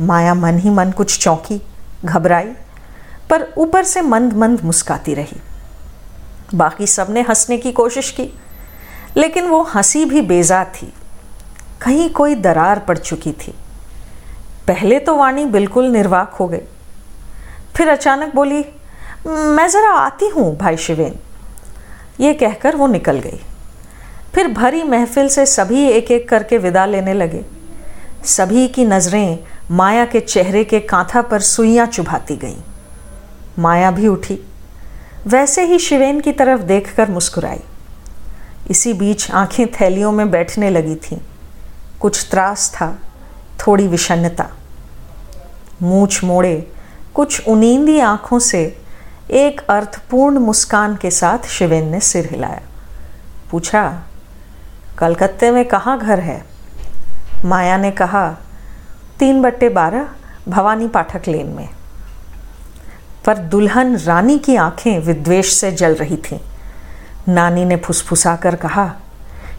माया 0.00 0.34
मन 0.34 0.58
ही 0.58 0.70
मन 0.70 0.90
कुछ 0.90 1.18
चौंकी, 1.18 1.62
घबराई, 2.04 2.52
पर 3.30 3.54
ऊपर 3.58 3.84
से 3.84 4.02
मंद 4.02 4.32
मंद 4.32 4.60
मुस्काती 4.64 5.14
रही। 5.14 5.40
बाकी 6.54 6.86
सबने 6.86 7.20
हंसने 7.20 7.58
की 7.58 7.72
कोशिश 7.72 8.10
की, 8.10 8.38
लेकिन 9.16 9.46
वो 9.46 9.62
हँसी 9.62 10.04
भी 10.04 10.20
बेजा 10.20 10.64
थी। 10.64 10.92
कहीं 11.80 12.10
कोई 12.10 12.34
दरार 12.34 12.78
पड़ 12.78 12.98
चुकी 12.98 13.32
थी। 13.32 13.54
पहले 14.66 14.98
तो 14.98 15.16
वाणी 15.16 15.44
बिल्कुल 15.44 15.84
निर्वाक 15.84 16.34
हो 16.34 16.48
गई। 16.48 16.62
फिर 17.76 17.88
अचानक 17.88 18.34
बोली, 18.34 18.64
मैं 19.26 19.68
ज़रा 19.68 19.90
आती 19.90 20.28
हूँ 20.28 20.56
भाई 20.56 20.76
शिवेन। 20.76 21.14
ये 22.20 22.34
कहकर 22.34 22.76
वो 22.76 22.86
निकल 22.86 23.18
गई। 23.18 23.40
फिर 24.34 24.48
भरी 24.48 24.82
महफिल 24.82 25.28
से 25.28 25.46
सभी 25.46 25.86
एक 25.86 26.10
एक 26.10 26.28
करके 26.28 26.58
विदा 26.58 26.86
लेने 26.86 27.14
लगे। 27.14 27.44
सभी 28.24 28.68
की 28.68 28.84
नज़रें 28.84 29.38
माया 29.70 30.04
के 30.04 30.20
चेहरे 30.20 30.64
के 30.64 30.80
कांथा 30.80 31.22
पर 31.22 31.40
सुइयाँ 31.40 31.86
चुभाती 31.86 32.36
गईं। 32.36 32.56
माया 33.58 33.90
भी 33.90 34.08
उठी। 34.08 34.38
वैसे 35.26 35.64
ही 35.64 35.78
शिवेन 35.78 36.20
की 36.20 36.32
तरफ़ 36.32 36.60
देखकर 36.60 37.10
मुस्कुराई। 37.10 37.60
इसी 38.70 38.92
बीच 38.92 39.30
आँखें 39.30 39.66
थैलियों 39.66 40.12
में 40.12 40.30
बैठने 40.30 40.70
लगी 40.70 40.94
थीं। 40.94 41.18
कुछ 42.00 42.30
त्रास 42.30 42.70
था, 42.74 42.98
थोड़ी 43.66 43.88
विषन्नता 43.88 44.50
मूछ 45.82 46.24
मोड़े 46.24 46.72
कुछ 47.16 47.48
उनींदी 47.48 48.00
आँखों 48.00 48.38
से 48.38 48.80
एक 49.30 49.60
अर्थपूर्ण 49.70 50.38
मुस्कान 50.38 50.96
के 50.96 51.10
साथ 51.10 51.46
शिवेन 51.46 51.88
ने 51.88 52.00
सिर 52.00 52.28
हिलाया। 52.30 52.60
पूछा, 53.50 54.02
कलकत्ते 54.98 55.50
में 55.50 55.64
कहाँ 55.64 55.98
घर 55.98 56.20
है? 56.20 56.44
माया 57.44 57.76
ने 57.76 57.90
कहा, 57.90 58.36
तीन 59.18 59.42
बट्टे 59.42 59.68
बारह 59.68 60.08
भवानी 60.48 60.88
पाठक 60.88 61.28
लेन 61.28 61.46
में। 61.46 61.68
पर 63.24 63.38
दुल्हन 63.38 63.96
रानी 63.96 64.38
की 64.38 64.56
आँखें 64.56 64.98
विद्वेश 64.98 65.52
से 65.52 65.72
जल 65.72 65.94
रही 65.94 66.16
थीं। 66.16 66.40
नानी 67.28 67.64
ने 67.64 67.76
फुसफुसा 67.76 68.36
कर 68.36 68.56
कहा, 68.56 68.94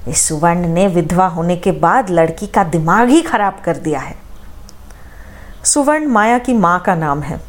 इस 0.08 0.28
सुवर्ण 0.28 0.68
ने 0.68 0.88
विधवा 0.88 1.28
होने 1.28 1.58
के 1.58 1.72
बाद 1.72 2.10
लड़की 2.10 2.48
का 2.48 2.64
दिमाग 2.64 3.10
ही 3.10 3.22
खराब 3.22 3.62
कर 3.66 3.78
दिया 3.78 4.00
है। 4.00 4.18
सुवर्ण 5.64 6.08
माया 6.08 6.38
की 6.38 6.54
माँ 6.54 6.80
का 6.80 6.96
नाम 6.96 7.22
है। 7.22 7.47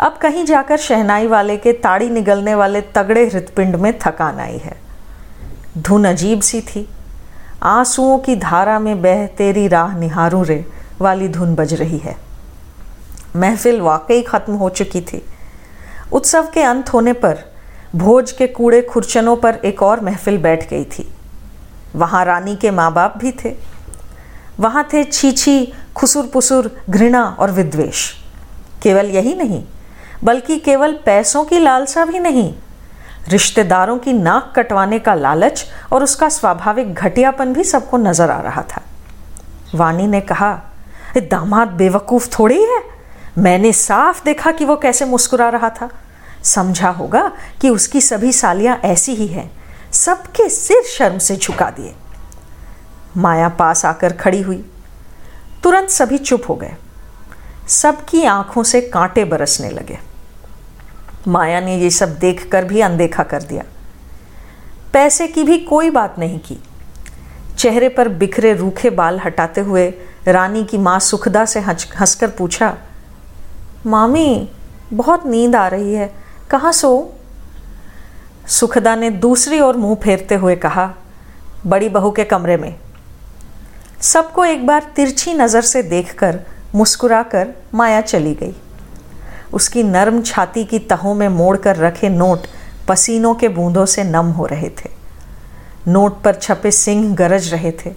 अब 0.00 0.16
कहीं 0.16 0.44
जाकर 0.44 0.76
शहनाई 0.76 1.26
वाले 1.26 1.56
के 1.56 1.72
ताड़ी 1.72 2.08
निगलने 2.08 2.54
वाले 2.54 2.80
तगड़े 2.94 3.24
हृदपिंड 3.26 3.76
में 3.76 3.92
थकान 3.98 4.38
आई 4.38 4.56
है। 4.56 4.76
धुन 5.78 6.04
अजीब 6.04 6.40
सी 6.40 6.60
थी। 6.60 6.86
आंसुओं 7.62 8.18
की 8.18 8.34
धारा 8.36 8.78
में 8.78 9.00
बह 9.02 9.26
तेरी 9.26 9.66
राह 9.68 9.96
निहारू 9.98 10.42
रे 10.42 10.64
वाली 11.00 11.28
धुन 11.28 11.54
बज 11.54 11.72
रही 11.74 11.98
है। 11.98 12.16
महफिल 13.36 13.80
वाकई 13.80 14.22
ख़त्म 14.22 14.54
हो 14.54 14.68
चुकी 14.68 15.00
थी। 15.00 15.22
उत्सव 16.12 16.50
के 16.54 16.62
अंत 16.62 16.92
होने 16.92 17.12
पर 17.12 17.38
भोज 17.94 18.32
के 18.32 18.46
कूड़े 18.46 18.82
खुरचनों 18.82 19.36
पर 19.36 19.54
एक 19.64 19.82
और 19.82 20.00
महफिल 20.00 20.38
बैठ 20.38 20.68
गई 20.70 20.84
थी। 20.84 21.08
वहाँ 21.94 22.24
रानी 22.24 22.56
के 22.56 22.70
माँ 22.70 22.92
बाप 22.92 23.16
भी 23.18 23.32
थे। 23.44 23.54
वहाँ 24.60 24.88
थे 24.92 25.04
छीछी 25.04 25.72
खुसुर 25.96 26.26
पुसुर 26.26 26.70
घृणा 26.90 27.24
और 27.40 27.50
विद्वेश 27.50 28.10
केवल 28.82 29.06
यही 29.06 29.34
नहीं 29.34 29.62
बल्कि 30.24 30.58
केवल 30.58 30.92
पैसों 31.06 31.44
की 31.44 31.58
लालसा 31.58 32.04
भी 32.04 32.18
नहीं। 32.18 32.54
रिश्तेदारों 33.28 33.98
की 33.98 34.12
नाक 34.12 34.52
कटवाने 34.56 34.98
का 34.98 35.14
लालच 35.14 35.64
और 35.92 36.02
उसका 36.04 36.28
स्वाभाविक 36.28 36.94
घटियापन 36.94 37.52
भी 37.52 37.64
सबको 37.64 37.96
नज़र 37.96 38.30
आ 38.30 38.40
रहा 38.40 38.62
था। 38.62 38.82
वानी 39.74 40.06
ने 40.06 40.20
कहा 40.20 40.62
दामाद 41.16 41.68
बेवकूफ़ 41.68 42.28
थोड़ी 42.38 42.62
है। 42.62 42.82
मैंने 43.38 43.72
साफ़ 43.72 44.24
देखा 44.24 44.52
कि 44.52 44.64
वो 44.64 44.76
कैसे 44.76 45.04
मुस्कुरा 45.04 45.48
रहा 45.48 45.70
था। 45.70 45.88
समझा 46.44 46.88
होगा 46.88 47.32
कि 47.60 47.68
उसकी 47.68 48.00
सभी 48.00 48.32
सालियाँ 48.32 48.76
ऐसी 48.76 49.14
ही 49.14 49.26
हैं। 49.26 49.50
सबके 49.92 50.48
सिर 50.48 50.82
शर्म 50.82 51.18
से 51.18 51.36
झुका 51.36 51.70
दिए। 51.70 51.94
माया 53.16 53.48
पास 53.48 53.84
आकर 53.84 54.12
खड़ी 54.12 54.42
हुई। 54.42 54.64
तुरंत 55.62 55.88
सभी 55.88 56.18
चुप 56.18 56.42
हो 56.48 56.54
गए। 56.54 56.74
सबकी 57.68 58.24
आँखों 58.24 58.62
से 58.62 58.80
कांटे 58.80 59.24
बरसने 59.24 59.70
लगे। 59.70 59.98
माया 61.28 61.60
ने 61.60 61.76
ये 61.78 61.90
सब 61.90 62.18
देख 62.18 62.48
कर 62.52 62.64
भी 62.64 62.80
अनदेखा 62.80 63.22
कर 63.22 63.42
दिया। 63.42 63.62
पैसे 64.92 65.26
की 65.28 65.44
भी 65.44 65.58
कोई 65.58 65.90
बात 65.90 66.18
नहीं 66.18 66.38
की। 66.38 66.58
चेहरे 67.58 67.88
पर 67.88 68.08
बिखरे 68.08 68.52
रूखे 68.54 68.90
बाल 68.90 69.18
हटाते 69.18 69.60
हुए 69.60 69.88
रानी 70.28 70.64
की 70.64 70.78
माँ 70.78 70.98
सुखदा 71.00 71.44
से 71.44 71.60
हंस 71.60 71.86
हंसकर 72.00 72.30
पूछा, 72.30 72.76
मामी, 73.86 74.48
बहुत 74.92 75.26
नींद 75.26 75.56
आ 75.56 75.66
रही 75.68 75.94
है, 75.94 76.12
कहाँ 76.50 76.72
सो? 76.72 77.12
सुखदा 78.48 78.94
ने 78.96 79.10
दूसरी 79.10 79.60
ओर 79.60 79.76
मुँह 79.76 79.94
फेरते 79.94 80.34
हुए 80.34 80.56
कहा, 80.56 80.92
बड़ी 81.66 81.88
बहू 81.88 82.10
के 82.10 82.24
कमरे 82.24 82.56
में। 82.56 82.74
सबको 84.00 84.44
एक 84.44 84.66
बार 84.66 84.92
तिरछी 84.96 85.34
नज़र 85.34 85.62
से 85.62 85.82
देखकर 85.82 86.40
मुस्कुराकर 86.74 87.48
माया 87.74 88.00
चली 88.00 88.34
गई। 88.34 88.54
उसकी 89.52 89.82
नर्म 89.82 90.20
छाती 90.22 90.64
की 90.64 90.78
तहों 90.78 91.14
में 91.14 91.28
मोड़ 91.28 91.56
कर 91.56 91.76
रखे 91.76 92.08
नोट 92.08 92.46
पसीनों 92.88 93.34
के 93.34 93.48
बूंदों 93.48 93.84
से 93.86 94.04
नम 94.04 94.30
हो 94.30 94.46
रहे 94.46 94.68
थे। 94.78 94.90
नोट 95.88 96.20
पर 96.22 96.34
छपे 96.34 96.70
सिंह 96.70 97.14
गरज 97.14 97.52
रहे 97.52 97.72
थे 97.84 97.92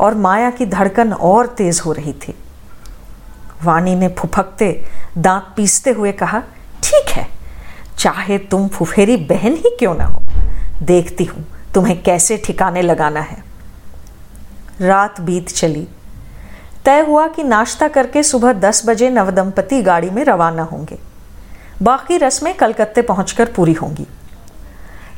और 0.00 0.14
माया 0.14 0.50
की 0.50 0.66
धड़कन 0.66 1.12
और 1.12 1.46
तेज 1.46 1.80
हो 1.86 1.92
रही 1.92 2.12
थी। 2.12 2.34
वाणी 3.64 3.94
ने 3.94 4.08
फुफकते 4.08 4.72
दांत 5.18 5.52
पीसते 5.56 5.90
हुए 5.90 6.12
कहा, 6.12 6.40
ठीक 6.84 7.08
है, 7.08 7.26
चाहे 7.98 8.38
तुम 8.38 8.68
फुफेरी 8.68 9.16
बहन 9.26 9.54
ही 9.54 9.76
क्यों 9.78 9.94
ना 9.94 10.04
हो, 10.04 10.22
देखती 10.82 11.24
हूँ 11.24 11.44
तुम्हें 11.74 12.02
कैसे 12.02 12.36
ठिकाने 12.36 12.82
लगाना 12.82 13.20
है। 13.20 13.42
रात 14.80 15.20
बीत 15.20 15.48
चली। 15.48 15.86
तय 16.84 17.00
हुआ 17.00 17.26
कि 17.26 17.42
नाश्ता 17.42 17.88
करके 17.88 18.22
सुबह 18.22 18.52
दस 18.52 18.82
बजे 18.86 19.10
नवदंपति 19.10 19.82
गाड़ी 19.82 20.10
में 20.10 20.24
रवाना 20.24 20.62
होंगे। 20.62 20.98
बाकी 21.82 22.16
रस्में 22.16 22.54
कलकत्ते 22.54 23.02
पहुंचकर 23.02 23.44
पूरी 23.46 23.72
होंगी। 23.72 24.06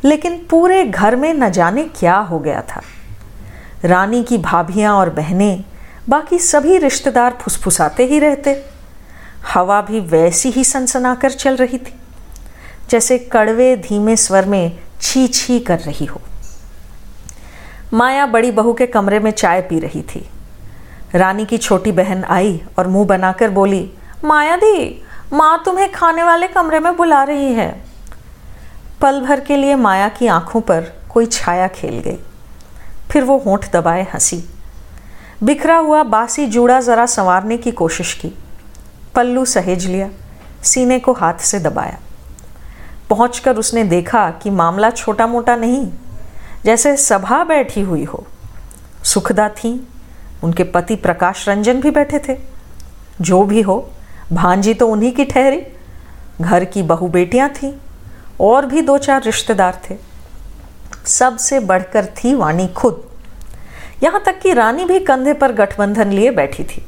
लेकिन 0.05 0.47
पूरे 0.51 0.85
घर 0.85 1.17
में 1.17 1.35
न 1.35 1.51
जाने 1.51 1.83
क्या 1.85 2.17
हो 2.17 2.39
गया 2.39 2.63
था। 2.63 2.83
रानी 3.85 4.23
की 4.23 4.39
भाभियाँ 4.39 4.95
और 4.95 5.11
बहनें, 5.11 5.65
बाकी 6.09 6.39
सभी 6.39 6.79
रिश्तेदार 6.79 7.39
फुसफुसाते 7.41 8.07
ही 8.07 8.19
रहते। 8.19 8.65
हवा 9.55 9.81
भी 9.81 10.01
वैसी 10.01 10.51
ही 10.51 10.65
सनसनाकर 10.65 11.31
चल 11.31 11.57
रही 11.57 11.79
थी, 11.79 11.95
जैसे 12.91 13.19
कड़वे 13.19 13.77
धीमे 13.77 14.17
स्वर 14.17 14.45
में 14.45 14.79
छी 15.01 15.27
छी 15.29 15.59
कर 15.61 15.79
रही 15.79 16.07
हो। 16.07 16.21
माया 17.95 18.27
बड़ी 18.27 18.51
बहू 18.51 18.73
के 18.73 18.87
कमरे 18.87 19.19
में 19.19 19.31
चाय 19.31 19.61
पी 19.61 19.79
रही 19.81 20.03
थी। 20.03 20.29
रानी 21.15 21.45
की 21.47 21.59
छोटी 21.59 21.93
बहन 21.93 22.25
आई 22.25 22.63
और 22.79 22.89
मुँह 22.89 23.07
बनाकर 23.07 23.51
बोली, 23.51 23.91
माया 24.25 24.57
दी, 24.57 25.05
माँ 25.33 25.63
तुम्हें 25.65 25.93
खाने 25.93 26.23
वाले 26.23 26.49
कमरे 26.49 26.81
में 26.81 26.97
बुला 26.97 27.23
रही 27.23 27.53
है। 27.53 27.85
पल 29.01 29.21
भर 29.21 29.41
के 29.41 29.57
लिए 29.57 29.75
माया 29.75 30.09
की 30.09 30.27
आँखों 30.27 30.61
पर 30.61 30.93
कोई 31.11 31.27
छाया 31.27 31.69
खेल 31.69 31.99
गई। 31.99 32.19
फिर 33.11 33.25
वो 33.25 33.39
होंठ 33.39 33.73
दबाए 33.73 34.03
हँसी। 34.15 34.45
बिखरा 35.43 35.77
हुआ 35.77 36.03
बासी 36.03 36.47
जूड़ा 36.47 36.81
ज़रा 36.81 37.07
संवारने 37.07 37.57
की 37.57 37.71
कोशिश 37.71 38.13
की। 38.13 38.33
पल्लू 39.15 39.45
सहेज 39.45 39.87
लिया, 39.87 40.09
सीने 40.63 40.99
को 40.99 41.13
हाथ 41.13 41.35
से 41.35 41.61
दबाया। 41.61 41.99
पहुंचकर 43.11 43.57
उसने 43.57 43.85
देखा 43.85 44.31
कि 44.31 44.51
मामला 44.51 44.91
छोटा 44.91 45.27
मोटा 45.27 45.57
नहीं, 45.57 45.89
जैसे 46.65 46.97
सभा 46.97 47.45
बैठी 47.45 47.81
हुई 47.81 48.05
हो। 48.05 48.27
सुखदा 49.05 49.49
थी 49.49 49.89
उनके 50.45 50.65
पति 50.65 50.97
प्रकाश 50.97 51.49
रंजन 51.49 51.81
भी 51.81 51.91
बैठे 51.91 52.19
थे। 52.29 52.39
जो 53.21 53.43
भी 53.43 53.61
हो, 53.61 53.91
भांजी 54.33 54.75
तो 54.75 54.89
उन्हीं 54.89 55.13
की 55.13 55.25
ठहरी। 55.25 55.63
घर 56.41 56.65
की 56.65 56.83
बहु 56.83 57.09
बेटियाँ 57.09 57.49
थीं, 57.49 57.73
और 58.41 58.67
भी 58.67 58.83
दो 58.83 58.99
चार 58.99 59.23
रिश्तेदार 59.23 59.81
थे। 59.91 59.97
सबसे 61.07 61.61
बढ़कर 61.61 62.07
थी 62.07 62.35
वाणी 62.35 62.69
खुद। 62.69 63.09
यहाँ 64.03 64.23
तक 64.27 64.41
कि 64.41 64.53
रानी 64.53 64.85
भी 64.85 65.01
कंधे 65.01 65.33
पर 65.33 65.53
गठबंधन 65.53 66.11
लिए 66.11 66.31
बैठी 66.31 66.65
थी। 66.65 66.87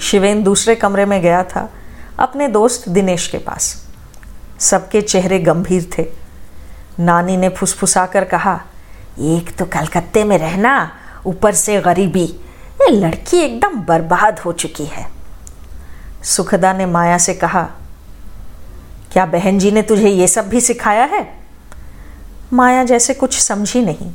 शिवेन 0.00 0.42
दूसरे 0.42 0.74
कमरे 0.74 1.04
में 1.04 1.22
गया 1.22 1.42
था, 1.42 1.70
अपने 2.18 2.48
दोस्त 2.48 2.88
दिनेश 2.88 3.28
के 3.28 3.38
पास। 3.38 3.88
सबके 4.60 5.00
चेहरे 5.00 5.38
गंभीर 5.38 5.90
थे। 5.98 6.06
नानी 7.00 7.36
ने 7.36 7.48
फुसफुसाकर 7.48 8.24
कहा, 8.24 8.60
एक 9.18 9.56
तो 9.56 9.64
कलकत्ते 9.64 10.24
में 10.24 10.38
रहना 10.38 10.96
ऊपर 11.26 11.54
से 11.54 11.80
गरीबी। 11.80 12.24
ये 12.80 12.90
लड़की 12.90 13.36
एकदम 13.36 13.80
बर्बाद 13.80 14.38
हो 14.38 14.52
चुकी 14.52 14.84
है। 14.84 15.06
सुखदा 16.24 16.72
ने 16.72 16.86
माया 16.86 17.18
से 17.18 17.34
कहा, 17.34 17.62
क्या 19.12 19.26
बहन 19.26 19.58
जी 19.58 19.70
ने 19.70 19.82
तुझे 19.82 20.08
ये 20.08 20.26
सब 20.28 20.48
भी 20.48 20.60
सिखाया 20.60 21.04
है? 21.04 21.22
माया 22.52 22.84
जैसे 22.84 23.14
कुछ 23.14 23.38
समझी 23.38 23.82
नहीं। 23.82 24.10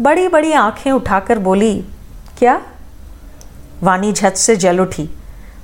बड़ी 0.00 0.28
बड़ी 0.28 0.52
आँखें 0.52 0.90
उठाकर 0.92 1.38
बोली, 1.38 1.74
क्या? 2.38 2.60
वानी 3.82 4.12
झट 4.12 4.34
से 4.34 4.56
जल 4.56 4.80
उठी, 4.80 5.08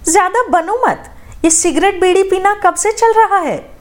ज़्यादा 0.09 0.42
बनो 0.49 0.81
मत, 0.87 1.11
ये 1.45 1.50
सिगरेट 1.50 2.00
बीड़ी 2.00 2.23
पीना 2.23 2.54
कब 2.54 2.75
से 2.75 2.92
चल 2.92 3.12
रहा 3.12 3.38
है? 3.38 3.73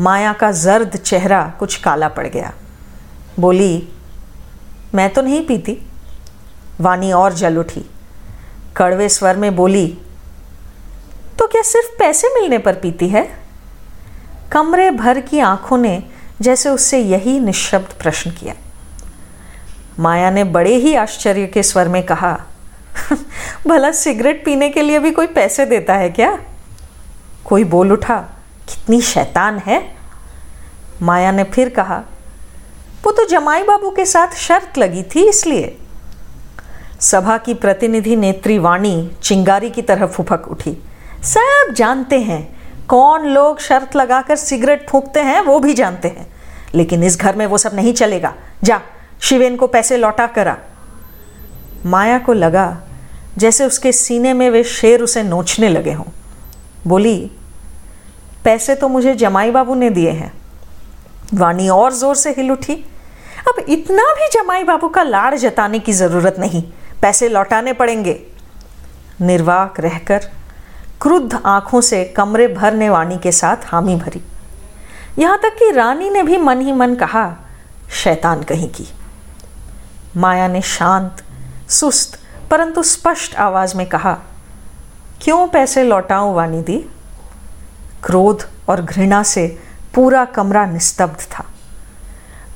माया 0.00 0.32
का 0.32 0.50
जर्द 0.52 0.96
चेहरा 0.96 1.42
कुछ 1.58 1.76
काला 1.76 2.08
पड़ 2.08 2.26
गया। 2.26 2.52
बोली 3.40 3.88
मैं 4.94 5.12
तो 5.12 5.22
नहीं 5.22 5.46
पीती। 5.46 5.78
वानी 6.80 7.12
और 7.12 7.32
जल 7.32 7.56
उठी। 7.56 7.90
कड़वे 8.76 9.08
स्वर 9.08 9.36
में 9.36 9.56
बोली 9.56 9.98
तो 11.38 11.46
क्या 11.46 11.62
सिर्फ़ 11.62 11.98
पैसे 11.98 12.28
मिलने 12.28 12.58
पर 12.58 12.74
पीती 12.74 13.08
है? 13.08 13.38
कमरे 14.52 14.90
भर 14.90 15.20
की 15.20 15.38
आँखों 15.38 15.78
ने 15.78 16.02
जैसे 16.40 16.68
उससे 16.68 16.98
यही 16.98 17.40
निशब्द 17.40 18.02
प्रश्न 18.02 18.30
किया। 18.30 18.54
माया 19.98 20.30
ने 20.30 20.44
बड़े 20.44 20.74
ही 20.74 20.94
आश्चर्य 20.94 21.46
के 21.46 21.62
स्वर 21.62 21.88
में 21.88 22.02
कहा 22.02 22.40
भला 23.66 23.92
सिगरेट 23.92 24.44
पीने 24.44 24.68
के 24.68 24.82
लिए 24.82 24.98
भी 24.98 25.10
कोई 25.10 25.26
पैसे 25.26 25.66
देता 25.66 25.94
है 25.94 26.10
क्या? 26.10 26.38
कोई 27.44 27.64
बोल 27.64 27.92
उठा, 27.92 28.18
कितनी 28.68 29.00
शैतान 29.00 29.58
है? 29.58 29.96
माया 31.02 31.32
ने 31.32 31.44
फिर 31.44 31.68
कहा 31.68 32.02
वो 33.04 33.12
तो 33.12 33.24
जमाई 33.24 33.62
बाबू 33.62 33.90
के 33.90 34.04
साथ 34.06 34.34
शर्त 34.36 34.78
लगी 34.78 35.02
थी 35.14 35.28
इसलिए। 35.28 35.76
सभा 37.00 37.36
की 37.38 37.54
प्रतिनिधि 37.54 38.16
नेत्री 38.16 38.58
वाणी 38.58 39.10
चिंगारी 39.22 39.70
की 39.70 39.82
तरह 39.82 40.06
फुफक 40.06 40.48
उठी। 40.48 40.76
सब 41.24 41.72
जानते 41.74 42.20
हैं, 42.20 42.42
कौन 42.88 43.26
लोग 43.26 43.60
शर्त 43.60 43.96
लगाकर 43.96 44.36
सिगरेट 44.36 44.88
फूकते 44.90 45.20
हैं 45.20 45.40
वो 45.40 45.58
भी 45.58 45.74
जानते 45.74 46.08
हैं। 46.08 46.26
लेकिन 46.74 47.02
इस 47.04 47.18
घर 47.20 47.36
में 47.36 47.46
वो 47.46 47.58
सब 47.58 47.74
नहीं 47.74 47.92
चलेगा। 47.92 48.34
जा, 48.64 48.80
शिवेन 49.20 49.56
को 49.56 49.66
पैसे 49.66 49.96
लौटा 49.96 50.26
करा। 50.26 50.56
माया 51.86 52.18
को 52.18 52.32
लगा 52.32 52.66
जैसे 53.38 53.66
उसके 53.66 53.92
सीने 53.92 54.32
में 54.32 54.50
वे 54.50 54.64
शेर 54.64 55.02
उसे 55.02 55.22
नोचने 55.22 55.68
लगे 55.68 55.92
हों। 55.92 56.04
बोली, 56.86 57.30
पैसे 58.44 58.74
तो 58.74 58.88
मुझे 58.88 59.14
जमाई 59.14 59.50
बाबू 59.50 59.74
ने 59.74 59.90
दिए 59.90 60.10
हैं। 60.10 60.32
वाणी 61.34 61.68
और 61.68 61.92
ज़ोर 61.92 62.16
से 62.16 62.30
हिल 62.30 62.50
उठी। 62.52 62.84
अब 63.48 63.64
इतना 63.68 64.02
भी 64.02 64.28
जमाई 64.28 64.64
बाबू 64.64 64.88
का 64.88 65.02
लाड़ 65.02 65.34
जताने 65.34 65.78
की 65.78 65.92
ज़रूरत 65.92 66.36
नहीं। 66.38 66.62
पैसे 67.02 67.28
लौटाने 67.28 67.72
पड़ेंगे। 67.72 68.26
निर्वाक 69.20 69.80
रहकर 69.80 70.18
क्रुद्ध 71.02 71.42
आँखों 71.46 71.80
से 71.80 72.04
कमरे 72.04 72.48
भरने 72.48 72.90
वाणी 72.90 73.18
के 73.18 73.32
साथ 73.32 73.56
हामी 73.66 73.96
भरी। 73.96 74.22
यहाँ 75.18 75.38
तक 75.38 75.56
कि 75.58 75.70
रानी 75.70 76.10
ने 76.10 76.22
भी 76.22 76.36
मन 76.36 76.60
ही 76.60 76.72
मन 76.72 76.94
कहा, 76.94 77.36
शैतान 77.90 78.42
कहीं 78.42 78.68
की? 78.68 78.88
माया 80.16 80.48
ने 80.48 80.62
शांत, 80.62 81.24
सुस्त, 81.68 82.18
परंतु 82.50 82.82
स्पष्ट 82.82 83.34
आवाज़ 83.34 83.76
में 83.76 83.88
कहा, 83.88 84.18
क्यों 85.22 85.48
पैसे 85.48 85.82
लौटाऊं 85.82 86.34
दी? 86.62 86.90
क्रोध 88.04 88.48
और 88.68 88.82
घृणा 88.82 89.22
से 89.22 89.60
पूरा 89.94 90.24
कमरा 90.24 90.66
निस्तब्ध 90.66 91.20
था। 91.20 91.44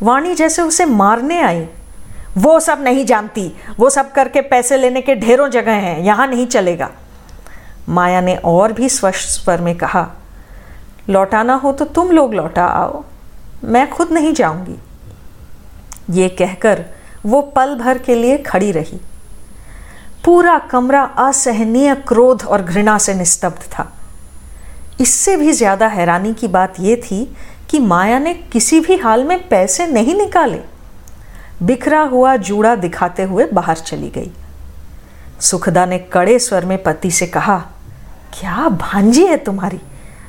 वाणी 0.02 0.34
जैसे 0.34 0.62
उसे 0.62 0.84
मारने 0.84 1.40
आई। 1.40 1.66
वो 2.36 2.58
सब 2.60 2.82
नहीं 2.82 3.04
जानती। 3.06 3.50
वो 3.78 3.90
सब 3.90 4.12
करके 4.12 4.40
पैसे 4.42 4.76
लेने 4.76 5.00
के 5.00 5.14
ढेरों 5.16 5.48
जगह 5.50 5.72
हैं। 5.74 5.98
यहाँ 6.00 6.26
नहीं 6.26 6.46
चलेगा। 6.46 6.90
माया 7.88 8.20
ने 8.20 8.36
और 8.36 8.72
भी 8.72 8.88
स्पष्ट 8.88 9.28
स्वर 9.30 9.60
में 9.60 9.76
कहा, 9.76 10.06
लौटाना 11.10 11.54
हो 11.54 11.72
तो 11.72 11.84
तुम 11.86 12.10
लोग 12.10 12.34
लौटा 12.34 12.64
आओ। 12.64 13.04
मैं 13.64 13.88
खुद 13.90 14.12
नहीं 14.12 14.32
जाऊँगी। 14.32 14.78
ये 16.12 16.28
कहकर 16.28 16.84
वो 17.26 17.40
पल 17.56 17.74
भर 17.74 17.98
के 17.98 18.14
लिए 18.14 18.38
खड़ी 18.38 18.70
रही। 18.72 19.00
पूरा 20.24 20.58
कमरा 20.70 21.02
असहनीय 21.18 21.94
क्रोध 22.08 22.42
और 22.42 22.62
घृणा 22.62 22.96
से 22.98 23.14
निस्तब्ध 23.14 23.62
था। 23.68 23.92
इससे 25.00 25.36
भी 25.36 25.52
ज़्यादा 25.52 25.86
हैरानी 25.86 26.32
की 26.34 26.48
बात 26.48 26.80
यह 26.80 26.96
थी 27.00 27.22
कि 27.70 27.78
माया 27.78 28.18
ने 28.18 28.34
किसी 28.34 28.80
भी 28.80 28.96
हाल 28.96 29.24
में 29.24 29.48
पैसे 29.48 29.86
नहीं 29.86 30.14
निकाले। 30.14 30.60
बिखरा 31.62 32.00
हुआ 32.00 32.36
जूड़ा 32.36 32.74
दिखाते 32.74 33.22
हुए 33.22 33.46
बाहर 33.46 33.76
चली 33.76 34.08
गई। 34.08 34.30
सुखदा 35.40 35.86
ने 35.86 35.98
कड़े 35.98 36.38
स्वर 36.38 36.64
में 36.64 36.82
पति 36.82 37.10
से 37.10 37.26
कहा, 37.26 37.58
क्या 38.40 38.68
भांजी 38.68 39.26
है 39.26 39.36
तुम्हारी? 39.36 39.80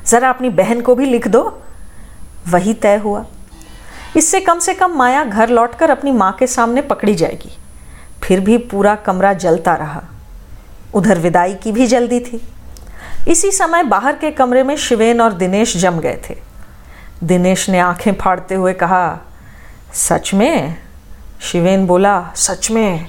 जरा 0.06 0.30
अपनी 0.30 0.48
बहन 0.48 0.80
को 0.80 0.94
भी 0.94 1.06
लिख 1.06 1.28
दो। 1.28 1.62
वही 2.48 2.74
तय 2.74 2.96
हुआ। 2.96 3.26
इससे 4.16 4.40
कम 4.40 4.58
से 4.58 4.74
कम 4.74 4.90
माया 4.90 5.24
घर 5.24 5.48
लौटकर 5.48 5.90
अपनी 5.90 6.12
माँ 6.12 6.32
के 6.32 6.46
सामने 6.46 6.82
पकड़ी 6.82 7.14
जाएगी। 7.14 7.56
फिर 8.22 8.40
भी 8.40 8.58
पूरा 8.58 8.94
कमरा 8.94 9.32
जलता 9.32 9.74
रहा। 9.74 10.02
उधर 10.94 11.18
विदाई 11.18 11.54
की 11.54 11.72
भी 11.72 11.86
जल्दी 11.86 12.20
थी। 12.20 12.42
इसी 13.28 13.50
समय 13.52 13.82
बाहर 13.82 14.16
के 14.16 14.30
कमरे 14.30 14.62
में 14.62 14.76
शिवेन 14.76 15.20
और 15.20 15.32
दिनेश 15.32 15.76
जम 15.76 15.98
गए 15.98 16.20
थे। 16.30 16.49
दिनेश 17.24 17.70
ने 17.70 17.78
आँखें 17.78 18.14
फाड़ते 18.14 18.54
हुए 18.54 18.72
कहा, 18.72 19.18
सच 19.94 20.34
में? 20.34 20.76
शिवेन 21.40 21.86
बोला, 21.86 22.32
सच 22.36 22.70
में। 22.70 23.06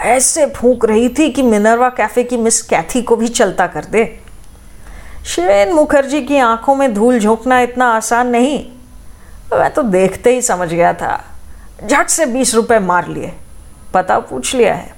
ऐसे 0.00 0.46
फूंक 0.46 0.84
रही 0.84 1.08
थी 1.08 1.30
कि 1.30 1.42
मिनरवा 1.42 1.88
कैफ़े 1.88 2.24
की 2.24 2.36
मिस 2.36 2.62
कैथी 2.62 3.02
को 3.02 3.16
भी 3.16 3.28
चलता 3.28 3.66
कर 3.66 3.84
दे। 3.84 4.20
शिवेन 5.26 5.72
मुखर्जी 5.72 6.22
की 6.22 6.38
आँखों 6.38 6.74
में 6.74 6.94
धूल 6.94 7.18
झोंकना 7.18 7.60
इतना 7.60 7.96
आसान 7.96 8.26
नहीं। 8.26 8.72
मैं 9.58 9.70
तो 9.70 9.82
देखते 9.82 10.34
ही 10.34 10.42
समझ 10.42 10.68
गया 10.68 10.92
था। 10.92 11.24
झट 11.86 12.08
से 12.08 12.26
बीस 12.26 12.54
रुपए 12.54 12.78
मार 12.78 13.08
लिए। 13.08 13.36
पता 13.94 14.18
पूछ 14.18 14.54
लिया 14.54 14.74
है। 14.74 14.94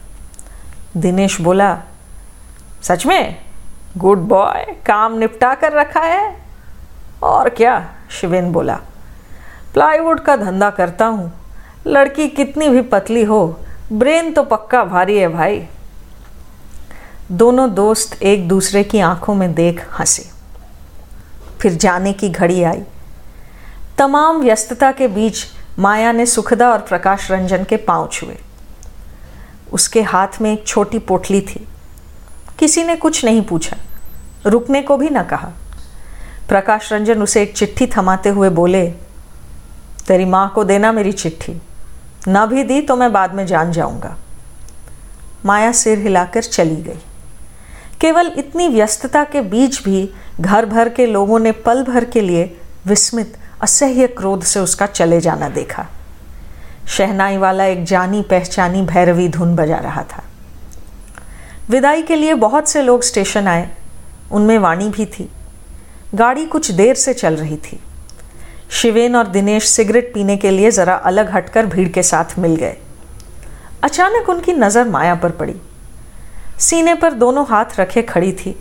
दिनेश 0.97 1.41
बोला, 1.41 1.79
सच 2.83 3.07
में? 3.07 3.37
गुड 3.97 4.19
बॉय, 4.19 4.65
काम 4.87 5.19
निपटा 5.19 5.55
कर 5.55 5.73
रखा 5.73 6.01
है? 6.01 6.42
और 7.23 7.49
क्या? 7.49 7.95
शिवेन 8.11 8.53
बोला, 8.53 8.81
प्लाईवुड 9.75 10.21
का 10.21 10.37
धंधा 10.37 10.71
करता 10.71 11.07
हूँ। 11.07 11.33
लड़की 11.87 12.29
कितनी 12.29 12.69
भी 12.69 12.83
पतली 12.83 13.25
हो, 13.25 13.61
ब्रेन 13.93 14.33
तो 14.33 14.43
पक्का 14.43 14.85
भारी 14.85 15.19
है 15.19 15.29
भाई। 15.29 15.67
दोनों 17.33 17.75
दोस्त 17.75 18.23
एक 18.23 18.49
दूसरे 18.49 18.85
की 18.85 19.01
आँखों 19.01 19.35
में 19.35 19.55
देख 19.55 19.87
हंसे। 20.01 20.31
फिर 21.61 21.75
जाने 21.75 22.13
की 22.13 22.29
घड़ी 22.29 22.63
आई। 22.63 22.83
तमाम 23.99 24.43
व्यस्तता 24.43 24.93
के 24.93 25.09
बीच 25.09 25.45
माया 25.79 26.13
ने 26.13 26.27
सुखदा 26.27 26.71
और 26.71 26.79
प्रकाश 26.79 27.31
रंजन 27.31 27.65
के 27.65 27.77
पाँव 27.77 28.09
छुए। 28.13 28.39
उसके 29.73 30.03
हाथ 30.03 30.41
में 30.41 30.53
एक 30.53 30.67
छोटी 30.67 30.99
पोटली 30.99 31.41
थी। 31.41 31.69
किसी 32.59 32.85
ने 32.85 32.97
कुछ 32.97 33.25
नहीं 33.25 33.43
पूछा। 33.43 33.77
रुकने 34.47 34.83
को 34.83 34.97
भी 34.97 35.09
न 35.11 35.23
कहा। 35.23 35.51
प्रकाश 36.49 36.93
रंजन 36.93 37.23
उसे 37.23 37.43
एक 37.43 37.55
चिट्ठी 37.57 37.87
थमाते 37.87 38.29
हुए 38.29 38.49
बोले, 38.51 38.87
तेरी 40.07 40.25
माँ 40.25 40.53
को 40.55 40.65
देना 40.65 40.93
मेरी 40.93 41.13
चिट्ठी। 41.13 41.61
न 42.29 42.47
भी 42.47 42.65
दी 42.65 42.81
तो 42.81 42.97
मैं 42.97 43.13
बाद 43.13 43.35
में 43.35 43.47
जान 43.47 43.73
जाऊँगा 43.73 44.17
माया 45.45 45.73
सिर 45.73 45.99
हिलाकर 45.99 46.43
चली 46.43 46.77
गई। 46.77 46.99
केवल 48.01 48.33
इतनी 48.37 48.69
व्यस्तता 48.69 49.25
के 49.25 49.41
बीच 49.41 49.83
भी 49.85 50.09
घर 50.41 50.67
भर 50.67 50.89
के 50.89 51.07
लोगों 51.07 51.39
ने 51.39 51.53
पल 51.53 51.83
भर 51.85 52.05
के 52.05 52.21
लिए 52.21 52.59
विस्मित, 52.87 53.37
असह्य 53.63 54.07
क्रोध 54.07 54.43
से 54.43 54.61
उसका 54.61 54.87
चले 54.87 55.21
जाना 55.21 55.49
देखा। 55.49 55.87
शहनाई 56.89 57.37
वाला 57.37 57.65
एक 57.65 57.85
जानी 57.85 58.23
पहचानी 58.23 58.83
भैरवी 58.83 59.29
धुन 59.29 59.55
बजा 59.57 59.77
रहा 59.77 60.03
था। 60.03 60.23
विदाई 61.71 62.03
के 62.03 62.17
लिए 62.17 62.35
बहुत 62.35 62.69
से 62.69 62.83
लोग 62.83 63.03
स्टेशन 63.03 63.49
आए। 63.49 63.69
उनमें 64.33 64.59
वाणी 64.59 64.89
भी 64.89 65.07
थी। 65.07 65.29
गाड़ी 66.15 66.45
कुछ 66.47 66.71
देर 66.71 66.95
से 66.95 67.15
चल 67.15 67.37
रही 67.37 67.57
थी। 67.57 67.81
शिवेन 68.71 69.17
और 69.17 69.27
दिनेश 69.27 69.69
सिगरेट 69.69 70.13
पीने 70.15 70.37
के 70.37 70.51
लिए 70.51 70.71
ज़रा 70.71 70.95
अलग 70.95 71.31
हटकर 71.31 71.67
भीड़ 71.67 71.89
के 71.89 72.03
साथ 72.03 72.39
मिल 72.39 72.57
गए। 72.57 72.77
अचानक 73.85 74.29
उनकी 74.29 74.53
नज़र 74.53 74.89
माया 74.89 75.15
पर 75.15 75.31
पड़ी। 75.31 75.55
सीने 76.61 76.95
पर 76.95 77.13
दोनों 77.13 77.47
हाथ 77.47 77.81
रखे 77.81 78.03
खड़ी 78.03 78.33
थी। 78.33 78.57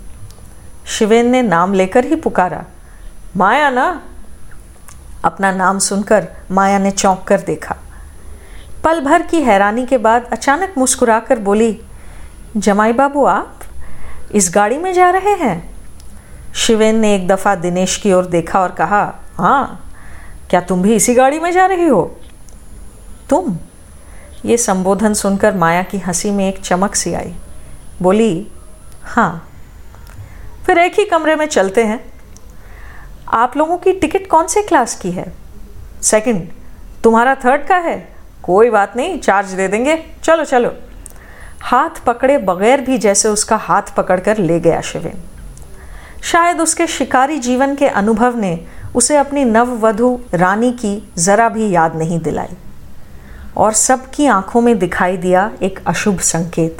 शिवेन 0.87 1.27
ने 1.27 1.41
नाम 1.41 1.73
लेकर 1.73 2.05
ही 2.05 2.15
पुकारा, 2.15 2.65
माया 3.37 3.69
ना? 3.69 4.01
अपना 5.25 5.51
नाम 5.51 5.79
सुनकर 5.79 6.27
माया 6.51 6.77
ने 6.79 6.91
चौंक 6.91 7.23
कर 7.23 7.41
देखा। 7.41 7.75
पल 8.83 8.99
भर 8.99 9.21
की 9.21 9.41
हैरानी 9.41 9.85
के 9.85 9.97
बाद 9.97 10.29
अचानक 10.31 10.73
मुस्कुराकर 10.77 11.39
बोली, 11.39 11.79
जमाई 12.57 12.93
बाबू, 12.93 13.25
आप 13.25 13.59
इस 14.35 14.51
गाड़ी 14.55 14.77
में 14.77 14.93
जा 14.93 15.09
रहे 15.09 15.33
हैं? 15.35 15.70
शिवेन 16.55 16.95
ने 16.95 17.15
एक 17.15 17.27
दफ़ा 17.27 17.55
दिनेश 17.55 17.97
की 17.97 18.13
ओर 18.13 18.25
देखा 18.25 18.61
और 18.61 18.71
कहा 18.71 19.15
हाँ 19.37 19.93
क्या 20.49 20.61
तुम 20.61 20.81
भी 20.81 20.95
इसी 20.95 21.13
गाड़ी 21.13 21.39
में 21.39 21.51
जा 21.51 21.65
रही 21.65 21.87
हो? 21.87 22.19
तुम? 23.29 23.57
ये 24.45 24.57
संबोधन 24.57 25.13
सुनकर 25.13 25.55
माया 25.55 25.83
की 25.83 25.97
हँसी 25.97 26.31
में 26.31 26.49
एक 26.49 26.59
चमक 26.59 26.95
सी 26.95 27.13
आई। 27.13 27.35
बोली 28.01 28.47
हाँ 29.03 29.49
फिर 30.65 30.77
एक 30.77 30.93
ही 30.99 31.05
कमरे 31.05 31.35
में 31.35 31.45
चलते 31.45 31.83
हैं। 31.83 32.13
आप 33.27 33.57
लोगों 33.57 33.77
की 33.77 33.91
टिकट 33.91 34.27
कौन 34.27 34.47
से 34.47 34.61
क्लास 34.61 34.95
की 34.95 35.11
है? 35.11 35.33
सेकंड, 36.01 36.47
तुम्हारा 37.03 37.35
थर्ड 37.35 37.65
का 37.65 37.77
है। 37.77 38.15
कोई 38.43 38.69
बात 38.69 38.95
नहीं, 38.95 39.19
चार्ज 39.19 39.49
दे 39.49 39.67
देंगे। 39.67 40.03
चलो 40.23 40.45
चलो। 40.45 40.73
हाथ 41.61 42.03
पकड़े 42.05 42.37
बगैर 42.37 42.81
भी 42.81 42.97
जैसे 42.97 43.29
उसका 43.29 43.55
हाथ 43.55 43.81
पकड़कर 43.97 44.37
ले 44.37 44.59
गया 44.59 44.81
शिवेन। 44.81 45.23
शायद 46.23 46.61
उसके 46.61 46.87
शिकारी 46.87 47.37
जीवन 47.37 47.75
के 47.75 47.87
अनुभव 47.87 48.35
ने 48.35 48.65
उसे 48.95 49.17
अपनी 49.17 49.45
नववधु 49.45 50.19
रानी 50.33 50.71
की 50.71 51.11
जरा 51.17 51.49
भी 51.49 51.69
याद 51.69 51.95
नहीं 51.95 52.19
दिलाई। 52.19 52.57
और 53.57 53.73
सबकी 53.73 54.25
आँखों 54.25 54.61
में 54.61 54.79
दिखाई 54.79 55.17
दिया 55.17 55.51
एक 55.61 55.79
अशुभ 55.87 56.19
संकेत। 56.19 56.77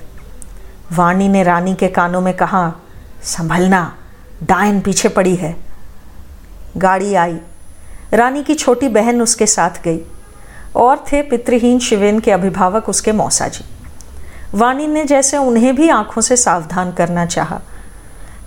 वाणी 0.93 1.27
ने 1.27 1.43
रानी 1.43 1.75
के 1.75 1.88
कानों 1.88 2.21
में 2.21 2.34
कहा, 2.34 2.73
संभलना, 3.23 3.95
डायन 4.43 4.82
पीछे 4.82 5.10
पड़ी 5.10 5.36
है। 5.36 5.56
गाड़ी 6.77 7.13
आई। 7.13 7.38
रानी 8.13 8.43
की 8.43 8.56
छोटी 8.56 8.88
बहन 8.88 9.21
उसके 9.21 9.45
साथ 9.45 9.84
गई। 9.84 9.99
और 10.75 10.97
थे 10.97 11.21
पितृहीन 11.21 11.80
शिवेन 11.80 12.19
के 12.19 12.32
अभिभावक 12.32 12.89
उसके 12.89 13.12
मौसा 13.12 13.47
जी। 13.47 13.65
वाणी 14.54 14.88
ने 14.88 15.06
जैसे 15.06 15.38
उन्हें 15.38 15.75
भी 15.75 15.89
आँखों 15.89 16.21
से 16.21 16.38
सावधान 16.38 16.91
करना 16.91 17.25
चाहा 17.25 17.62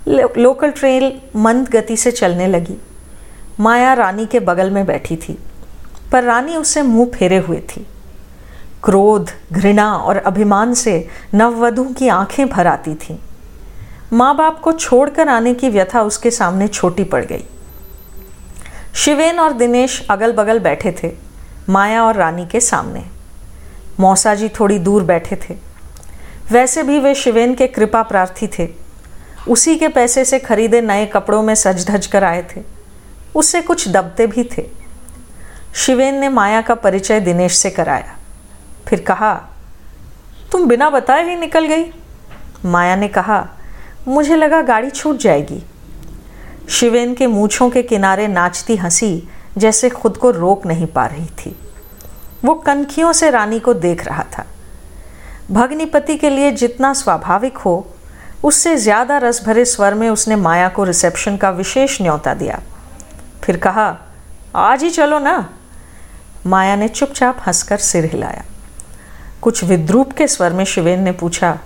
लोकल 0.07 0.71
ट्रेन 0.71 1.21
मंद 1.35 1.69
गति 1.69 1.97
से 1.97 2.11
चलने 2.11 2.47
लगी। 2.47 2.77
माया 3.59 3.93
रानी 3.93 4.25
के 4.25 4.39
बगल 4.39 4.69
में 4.71 4.85
बैठी 4.85 5.15
थी, 5.15 5.37
पर 6.11 6.23
रानी 6.23 6.55
उससे 6.55 6.81
मुँह 6.81 7.09
फेरे 7.09 7.37
हुए 7.37 7.59
थी। 7.59 7.85
क्रोध, 8.83 9.31
घृणा 9.51 9.91
और 9.93 10.17
अभिमान 10.17 10.73
से 10.73 11.07
नववधु 11.33 11.83
की 11.83 12.07
आँखें 12.07 12.47
भर 12.49 12.67
आती 12.67 12.95
थीं। 12.95 13.17
माँ 14.13 14.35
बाप 14.35 14.59
को 14.59 14.71
छोड़कर 14.71 15.29
आने 15.29 15.53
की 15.53 15.69
व्यथा 15.69 16.01
उसके 16.01 16.31
सामने 16.31 16.67
छोटी 16.67 17.03
पड़ 17.03 17.25
गई। 17.25 17.43
शिवेन 18.95 19.39
और 19.39 19.53
दिनेश 19.53 20.05
अगल 20.09 20.33
बगल 20.33 20.59
बैठे 20.59 20.95
थे, 21.03 21.11
माया 21.69 22.03
और 22.03 22.15
रानी 22.15 22.45
के 22.45 22.59
सामने। 22.59 23.03
मौसा 23.99 24.35
जी 24.35 24.49
थोड़ी 24.49 24.79
दूर 24.79 25.03
बैठे 25.03 25.35
थे। 25.35 25.55
वैसे 26.51 26.83
भी 26.83 26.99
वे 26.99 27.15
शिवेन 27.15 27.55
के 27.55 27.67
कृपा 27.67 28.01
प्रार्थी 28.03 28.47
थे। 28.47 28.84
उसी 29.47 29.75
के 29.75 29.87
पैसे 29.87 30.25
से 30.25 30.39
खरीदे 30.39 30.81
नए 30.81 31.05
कपड़ों 31.05 31.43
में 31.43 31.55
सज 31.55 31.87
धज 31.87 32.07
कर 32.07 32.23
आए 32.23 32.47
थे। 32.55 32.61
उससे 33.35 33.61
कुछ 33.61 33.89
दबते 33.89 34.27
भी 34.27 34.49
थे। 34.57 34.69
शिवेन 35.75 36.15
ने 36.15 36.29
माया 36.29 36.61
का 36.61 36.75
परिचय 36.75 37.19
दिनेश 37.19 37.57
से 37.57 37.69
कराया। 37.69 38.17
फिर 38.87 39.01
कहा, 39.01 39.33
तुम 40.51 40.65
बिना 40.65 40.89
बताए 40.89 41.29
ही 41.29 41.35
निकल 41.35 41.65
गई? 41.65 41.93
माया 42.65 42.95
ने 42.95 43.07
कहा, 43.07 43.49
मुझे 44.07 44.35
लगा 44.35 44.61
गाड़ी 44.61 44.89
छूट 44.89 45.17
जाएगी। 45.17 45.63
शिवेन 46.69 47.15
के 47.15 47.27
मूछों 47.27 47.69
के 47.69 47.83
किनारे 47.83 48.27
नाचती 48.27 48.75
हँसी 48.75 49.29
जैसे 49.57 49.89
खुद 49.89 50.17
को 50.17 50.31
रोक 50.31 50.65
नहीं 50.65 50.87
पा 50.87 51.05
रही 51.05 51.25
थी। 51.25 51.59
वो 52.45 52.53
कनखियों 52.53 53.13
से 53.13 53.29
रानी 53.29 53.59
को 53.59 53.73
देख 53.73 54.05
रहा 54.05 54.23
था। 54.37 54.45
भग्निपति 55.51 56.17
के 56.17 56.29
लिए 56.29 56.51
जितना 56.51 56.93
स्वाभाविक 56.93 57.57
हो 57.57 57.94
उससे 58.43 58.75
ज़्यादा 58.77 59.17
रस 59.17 59.43
भरे 59.45 59.65
स्वर 59.65 59.93
में 59.93 60.09
उसने 60.09 60.35
माया 60.35 60.69
को 60.69 60.83
रिसेप्शन 60.83 61.37
का 61.37 61.49
विशेष 61.49 62.01
न्योता 62.01 62.33
दिया। 62.33 62.59
फिर 63.43 63.57
कहा, 63.57 63.97
आज 64.55 64.83
ही 64.83 64.89
चलो 64.89 65.19
ना। 65.19 65.49
माया 66.47 66.75
ने 66.75 66.87
चुपचाप 66.87 67.37
हंसकर 67.47 67.77
सिर 67.77 68.05
हिलाया। 68.05 68.43
कुछ 69.41 69.63
विद्रूप 69.63 70.11
के 70.11 70.27
स्वर 70.27 70.53
में 70.53 70.63
शिवेन 70.65 71.01
ने 71.01 71.11
पूछा, 71.11 71.57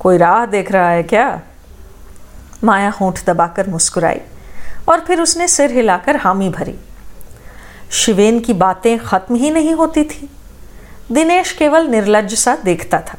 कोई 0.00 0.18
राह 0.18 0.44
देख 0.46 0.72
रहा 0.72 0.90
है 0.90 1.02
क्या? 1.02 1.40
माया 2.64 2.90
होंठ 2.90 3.24
दबाकर 3.26 3.68
मुस्कुराई 3.70 4.20
और 4.88 5.00
फिर 5.00 5.20
उसने 5.20 5.48
सिर 5.48 5.70
हिलाकर 5.70 6.16
हामी 6.16 6.48
भरी। 6.48 6.74
शिवेन 7.92 8.40
की 8.40 8.52
बातें 8.54 8.98
खत्म 8.98 9.34
ही 9.34 9.50
नहीं 9.50 9.74
होती 9.74 10.04
थी। 10.04 10.28
दिनेश 11.12 11.52
केवल 11.52 11.86
निर्लज 11.86 12.34
सा 12.34 12.56
देखता 12.56 13.00
था। 13.00 13.18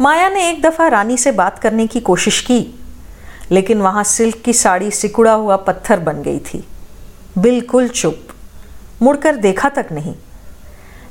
माया 0.00 0.28
ने 0.28 0.48
एक 0.50 0.60
दफ़ा 0.62 0.86
रानी 0.88 1.16
से 1.16 1.30
बात 1.32 1.58
करने 1.58 1.86
की 1.86 2.00
कोशिश 2.00 2.40
की, 2.40 2.74
लेकिन 3.50 3.80
वहाँ 3.80 4.02
सिल्क 4.04 4.36
की 4.44 4.52
साड़ी 4.52 4.90
सिकुड़ा 4.90 5.32
हुआ 5.32 5.56
पत्थर 5.56 6.00
बन 6.00 6.22
गई 6.22 6.38
थी। 6.38 6.66
बिल्कुल 7.38 7.88
चुप, 7.88 8.28
मुड़कर 9.02 9.36
देखा 9.36 9.68
तक 9.68 9.86
नहीं। 9.92 10.14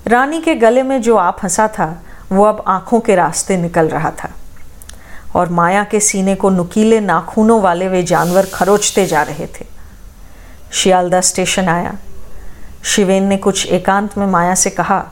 रानी 0.07 0.41
के 0.41 0.55
गले 0.55 0.83
में 0.83 1.01
जो 1.01 1.15
आप 1.15 1.37
हंसा 1.43 1.67
था, 1.67 2.03
वो 2.31 2.43
अब 2.43 2.63
आँखों 2.67 2.99
के 2.99 3.15
रास्ते 3.15 3.57
निकल 3.57 3.87
रहा 3.87 4.11
था, 4.11 4.29
और 5.35 5.49
माया 5.49 5.83
के 5.83 5.99
सीने 5.99 6.35
को 6.35 6.49
नुकीले 6.49 6.99
नाखूनों 6.99 7.61
वाले 7.61 7.87
वे 7.87 8.03
जानवर 8.03 8.45
खरोचते 8.45 9.05
जा 9.05 9.21
रहे 9.21 9.47
थे। 9.47 9.65
शियालदा 10.71 11.21
स्टेशन 11.21 11.67
आया। 11.67 11.95
शिवेन 12.83 13.23
ने 13.23 13.37
कुछ 13.37 13.65
एकांत 13.67 14.17
में 14.17 14.27
माया 14.27 14.55
से 14.55 14.69
कहा, 14.69 15.03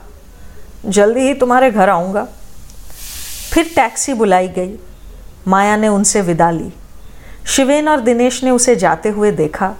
जल्दी 0.86 1.20
ही 1.20 1.34
तुम्हारे 1.34 1.70
घर 1.70 1.88
आऊँगा। 1.88 2.26
फिर 3.54 3.70
टैक्सी 3.76 4.14
बुलाई 4.14 4.48
गई। 4.48 4.78
माया 5.48 5.76
ने 5.76 5.88
उनसे 5.88 6.20
विदा 6.20 6.50
ली। 6.50 6.72
शिवेन 7.46 7.88
और 7.88 8.00
दिनेश 8.00 8.44
ने 8.44 8.50
उसे 8.50 8.76
जाते 8.76 9.08
हुए 9.08 9.30
देखा 9.30 9.74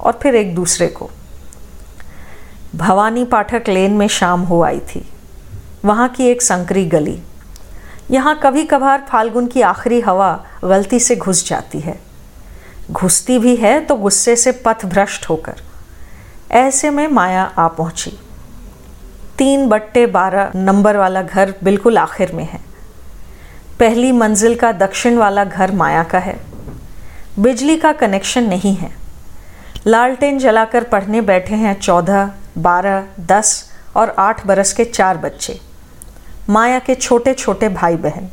और 0.00 0.18
फिर 0.22 0.34
एक 0.34 0.54
दूसरे 0.54 0.86
को। 0.86 1.10
भवानी 2.74 3.24
पाठक 3.24 3.68
लेन 3.68 3.92
में 3.92 4.08
शाम 4.08 4.40
हो 4.40 4.62
आई 4.62 4.80
थी। 4.80 5.08
वहाँ 5.84 6.08
की 6.08 6.26
एक 6.26 6.42
संकरी 6.42 6.84
गली। 6.84 7.22
यहाँ 8.10 8.40
कभी 8.42 8.64
कभार 8.64 9.06
फाल्गुन 9.08 9.46
की 9.46 9.60
आखिरी 9.60 10.00
हवा 10.00 10.46
गलती 10.64 11.00
से 11.00 11.16
घुस 11.16 11.48
जाती 11.48 11.80
है। 11.80 11.98
घुसती 12.90 13.38
भी 13.38 13.56
है 13.56 13.80
तो 13.80 13.96
गुस्से 13.96 14.36
से 14.36 14.52
पथ 14.52 14.86
भ्रष्ट 14.86 15.28
होकर। 15.28 15.62
ऐसे 16.50 16.90
में 16.90 17.08
माया 17.08 17.44
आ 17.58 17.68
पहुँची। 17.68 18.18
तीन 19.38 19.66
बट्टे 19.68 20.06
बारह 20.06 20.52
नंबर 20.56 20.96
वाला 20.96 21.22
घर 21.22 21.54
बिल्कुल 21.64 21.98
आखिर 21.98 22.32
में 22.32 22.44
है। 22.44 22.73
पहली 23.80 24.10
मंजिल 24.12 24.54
का 24.54 24.70
दक्षिण 24.72 25.16
वाला 25.18 25.44
घर 25.44 25.72
माया 25.72 26.02
का 26.02 26.18
है। 26.18 26.36
बिजली 27.38 27.76
का 27.76 27.92
कनेक्शन 27.92 28.44
नहीं 28.44 28.74
है। 28.76 28.90
लालटेन 29.86 30.38
जलाकर 30.38 30.84
पढ़ने 30.84 31.20
बैठे 31.20 31.54
हैं 31.54 31.74
चौदह, 31.80 32.30
बारह, 32.58 33.04
दस 33.22 33.70
और 33.96 34.14
आठ 34.18 34.46
बरस 34.46 34.72
के 34.72 34.84
चार 34.84 35.16
बच्चे। 35.16 35.58
माया 36.48 36.78
के 36.78 36.94
छोटे 36.94 37.34
छोटे 37.34 37.68
भाई 37.68 37.96
बहन 37.96 38.28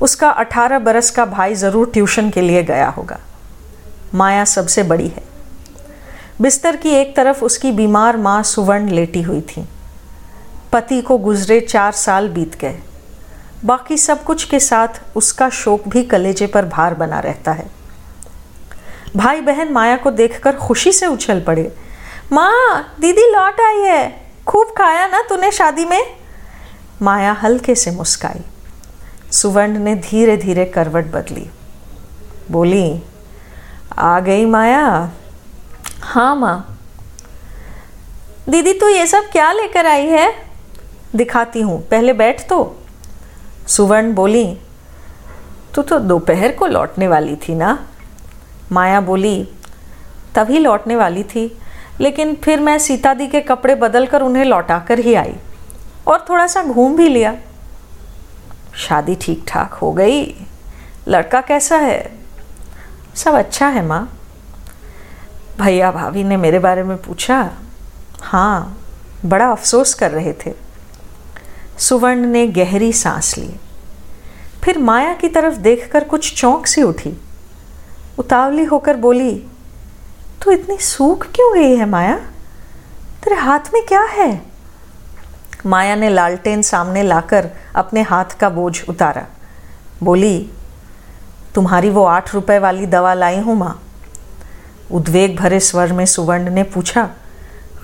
उसका 0.00 0.30
अठारह 0.30 0.78
बरस 0.78 1.10
का 1.10 1.24
भाई 1.26 1.54
ज़रूर 1.54 1.90
ट्यूशन 1.92 2.30
के 2.30 2.40
लिए 2.40 2.62
गया 2.62 2.88
होगा। 2.88 3.18
माया 4.14 4.44
सबसे 4.44 4.82
बड़ी 4.82 5.08
है। 5.08 5.22
बिस्तर 6.40 6.76
की 6.76 6.90
एक 6.90 7.14
तरफ़ 7.16 7.44
उसकी 7.44 7.72
बीमार 7.72 8.16
माँ 8.16 8.42
सुवर्ण 8.42 8.88
लेटी 8.88 9.22
हुई 9.22 9.40
थी। 9.40 9.66
पति 10.72 11.00
को 11.02 11.18
गुजरे 11.18 11.60
चार 11.60 11.92
साल 11.92 12.28
बीत 12.28 12.58
गए। 12.60 12.78
बाकी 13.64 13.98
सब 13.98 14.24
कुछ 14.24 14.44
के 14.44 14.60
साथ 14.60 15.16
उसका 15.16 15.50
शोक 15.50 15.88
भी 15.88 16.02
कलेजे 16.02 16.46
पर 16.46 16.64
भार 16.64 16.94
बना 16.94 17.20
रहता 17.20 17.52
है। 17.52 17.70
भाई 19.16 19.40
बहन 19.40 19.72
माया 19.72 19.96
को 19.96 20.10
देखकर 20.10 20.56
खुशी 20.56 20.92
से 20.92 21.06
उछल 21.06 21.40
पड़े। 21.40 21.76
माँ, 22.32 22.94
दीदी 23.00 23.32
लौट 23.32 23.60
आई 23.60 23.80
है। 23.80 24.26
खूब 24.46 24.66
खाया 24.78 25.06
ना 25.06 25.22
तूने 25.22 25.50
शादी 25.50 25.84
में? 25.84 26.16
माया 27.02 27.32
हल्के 27.32 27.74
से 27.74 27.90
मुस्काई। 27.90 28.44
सुवर्ण 29.32 29.78
ने 29.78 29.94
धीरे 29.94 30.36
धीरे 30.36 30.64
करवट 30.64 31.04
बदली। 31.04 31.50
बोली, 32.50 33.02
आ 33.98 34.20
गई 34.20 34.44
माया? 34.44 35.12
हाँ 36.02 36.36
माँ। 36.36 36.78
दीदी, 38.48 38.72
तू 38.72 38.88
ये 38.88 39.06
सब 39.06 39.24
क्या 39.24 39.52
लेकर 39.52 39.86
आई 39.86 40.06
है? 40.06 40.34
दिखाती 41.16 41.60
हूँ। 41.60 41.88
पहले 41.88 42.12
बैठ 42.12 42.48
तो। 42.48 42.81
सुवर्ण 43.72 44.12
बोली, 44.14 44.58
तू 45.74 45.82
तो 45.82 45.98
दोपहर 45.98 46.52
को 46.52 46.66
लौटने 46.66 47.08
वाली 47.08 47.36
थी 47.36 47.54
ना? 47.54 47.86
माया 48.72 49.00
बोली, 49.00 49.48
तभी 50.34 50.58
लौटने 50.58 50.96
वाली 50.96 51.22
थी, 51.24 51.58
लेकिन 52.00 52.34
फिर 52.34 52.60
मैं 52.60 52.78
सीता 52.78 53.14
दी 53.14 53.26
के 53.26 53.40
कपड़े 53.40 53.74
बदल 53.74 54.06
कर 54.06 54.22
उन्हें 54.22 54.44
लौटा 54.44 54.78
कर 54.78 54.98
ही 54.98 55.14
आई 55.14 55.34
और 56.06 56.24
थोड़ा 56.28 56.46
सा 56.46 56.62
घूम 56.62 56.96
भी 56.96 57.08
लिया। 57.08 57.36
शादी 58.76 59.14
ठीक 59.14 59.44
ठाक 59.48 59.74
हो 59.74 59.92
गई। 59.92 60.46
लड़का 61.08 61.40
कैसा 61.40 61.76
है? 61.76 62.12
सब 63.14 63.34
अच्छा 63.34 63.68
है, 63.68 63.86
माँ। 63.86 64.08
भैया 65.60 65.90
भाभी 65.90 66.24
ने 66.24 66.36
मेरे 66.36 66.58
बारे 66.58 66.82
में 66.82 66.96
पूछा? 67.02 67.50
हाँ 68.20 68.78
बड़ा 69.24 69.50
अफसोस 69.50 69.94
कर 69.94 70.10
रहे 70.10 70.32
थे। 70.32 70.71
सुवर्ण 71.82 72.26
ने 72.26 72.46
गहरी 72.46 72.92
सांस 72.92 73.38
ली। 73.38 73.54
फिर 74.64 74.78
माया 74.78 75.14
की 75.14 75.28
तरफ़ 75.28 75.54
देखकर 75.54 76.04
कुछ 76.04 76.34
चौंक 76.40 76.66
सी 76.66 76.82
उठी। 76.82 77.20
उतावली 78.18 78.64
होकर 78.64 78.96
बोली, 78.96 79.32
तू 79.32 80.44
तो 80.44 80.52
इतनी 80.52 80.76
सूख 80.76 81.26
क्यों 81.26 81.52
गई 81.54 81.76
है 81.76 81.88
माया? 81.88 82.16
तेरे 83.24 83.36
हाथ 83.36 83.60
में 83.74 83.86
क्या 83.86 84.02
है? 84.02 84.42
माया 85.66 85.94
ने 85.94 86.08
लालटेन 86.08 86.62
सामने 86.62 87.02
लाकर 87.02 87.48
अपने 87.74 88.02
हाथ 88.02 88.38
का 88.40 88.48
बोझ 88.50 88.82
उतारा। 88.88 89.26
बोली, 90.02 90.50
तुम्हारी 91.54 91.90
वो 91.90 92.04
आठ 92.04 92.34
रुपए 92.34 92.58
वाली 92.58 92.86
दवा 92.86 93.14
लाई 93.14 93.38
हूँ 93.38 93.56
माँ। 93.56 93.82
उद्वेग 94.90 95.36
भरे 95.36 95.60
स्वर 95.60 95.92
में 95.92 96.06
सुवर्ण 96.06 96.50
ने 96.50 96.62
पूछा, 96.62 97.10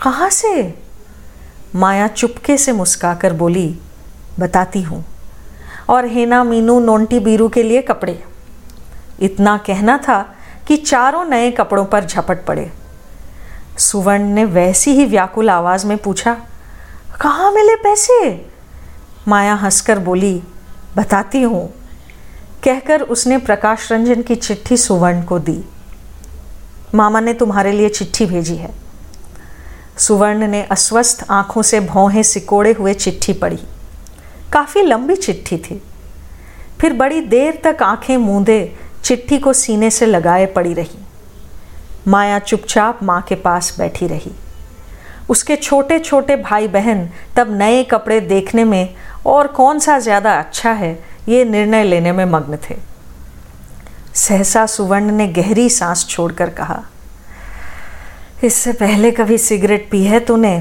कहाँ 0.02 0.30
से? 0.30 0.78
माया 1.74 2.08
चुपके 2.08 2.58
से 2.58 2.72
मुस्काकर 2.72 3.32
बोली 3.32 3.80
बताती 4.38 4.82
हूँ। 4.82 5.04
और 5.88 6.06
हेना 6.06 6.44
मीनू 6.44 6.80
नोंटी 6.80 7.20
बीरू 7.20 7.48
के 7.48 7.62
लिए 7.62 7.82
कपड़े। 7.82 8.22
इतना 9.20 9.56
कहना 9.56 9.98
था 9.98 10.34
कि 10.66 10.76
चारों 10.76 11.24
नए 11.24 11.50
कपड़ों 11.50 11.84
पर 11.84 12.04
झपट 12.04 12.44
पड़े। 12.44 12.70
सुवर्ण 13.78 14.22
ने 14.22 14.44
वैसी 14.44 14.90
ही 14.90 15.04
व्याकुल 15.04 15.50
आवाज़ 15.50 15.86
में 15.86 15.98
पूछा, 15.98 16.34
कहाँ 17.20 17.52
मिले 17.52 17.74
पैसे? 17.76 18.46
माया 19.28 19.54
हंसकर 19.54 19.98
बोली, 19.98 20.42
बताती 20.96 21.42
हूँ। 21.42 21.74
कहकर 22.64 23.02
उसने 23.02 23.38
प्रकाश 23.38 23.92
रंजन 23.92 24.22
की 24.22 24.34
चिट्ठी 24.34 24.76
सुवर्ण 24.76 25.22
को 25.22 25.38
दी। 25.38 25.64
मामा 26.94 27.20
ने 27.20 27.32
तुम्हारे 27.32 27.72
लिए 27.72 27.88
चिट्ठी 27.88 28.26
भेजी 28.26 28.56
है। 28.56 28.70
सुवर्ण 29.98 30.48
ने 30.48 30.62
अस्वस्थ 30.62 31.26
आँखों 31.30 31.62
से 31.62 31.80
भौहें 31.80 32.22
सिकोड़े 32.22 32.72
हुए 32.72 32.94
चिट्ठी 32.94 33.32
पढ़ी। 33.32 33.58
काफ़ी 34.52 34.82
लंबी 34.82 35.16
चिट्ठी 35.16 35.56
थी। 35.58 35.80
फिर 36.80 36.92
बड़ी 36.92 37.20
देर 37.22 37.60
तक 37.64 37.82
आँखें 37.82 38.16
मूंदे 38.16 38.60
चिट्ठी 39.04 39.38
को 39.38 39.52
सीने 39.52 39.90
से 39.90 40.06
लगाए 40.06 40.46
पड़ी 40.46 40.74
रही। 40.74 40.98
माया 42.08 42.38
चुपचाप 42.38 43.02
माँ 43.02 43.20
के 43.22 43.34
पास 43.36 43.74
बैठी 43.78 44.06
रही। 44.06 44.32
उसके 45.30 45.56
छोटे 45.56 45.98
छोटे 45.98 46.36
भाई 46.38 46.68
बहन 46.68 47.08
तब 47.36 47.50
नए 47.52 47.82
कपड़े 47.84 48.20
देखने 48.22 48.64
में 48.64 48.94
और 49.26 49.46
कौन 49.48 49.78
सा 49.78 49.98
ज़्यादा 49.98 50.32
अच्छा 50.34 50.70
है, 50.72 50.92
ये 51.28 51.44
निर्णय 51.44 51.84
लेने 51.84 52.12
में 52.12 52.24
मग्न 52.24 52.58
थे। 52.60 52.76
सहसा 54.16 54.64
सुवर्ण 54.66 55.12
ने 55.12 55.26
गहरी 55.28 55.68
सांस 55.70 56.06
छोड़कर 56.08 56.50
कहा, 56.50 56.82
इससे 58.44 58.72
पहले 58.72 59.10
कभी 59.10 59.38
सिगरेट 59.38 59.88
पी 59.90 60.02
है 60.04 60.20
तूने? 60.20 60.60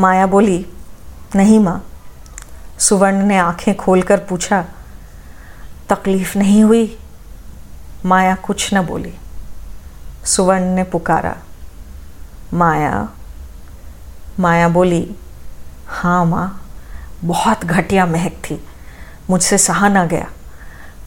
माया 0.00 0.26
बोली, 0.26 0.66
नहीं 1.36 1.58
माँ। 1.58 1.84
सुवर्ण 2.78 3.22
ने 3.22 3.38
आँखें 3.38 3.76
खोलकर 3.76 4.18
पूछा, 4.18 4.64
तकलीफ़ 5.88 6.38
नहीं 6.38 6.62
हुई? 6.64 6.98
माया 8.06 8.34
कुछ 8.34 8.74
न 8.74 8.82
बोली। 8.86 9.12
सुवर्ण 10.24 10.74
ने 10.74 10.84
पुकारा, 10.84 11.36
माया? 12.54 13.08
माया 14.40 14.68
बोली 14.68 15.16
हाँ 15.88 16.24
माँ, 16.24 16.70
बहुत 17.24 17.64
घटिया 17.64 18.06
महक 18.06 18.32
थी, 18.32 18.64
मुझसे 19.30 19.58
सहा 19.58 19.88
ना 19.88 20.04
गया, 20.04 20.30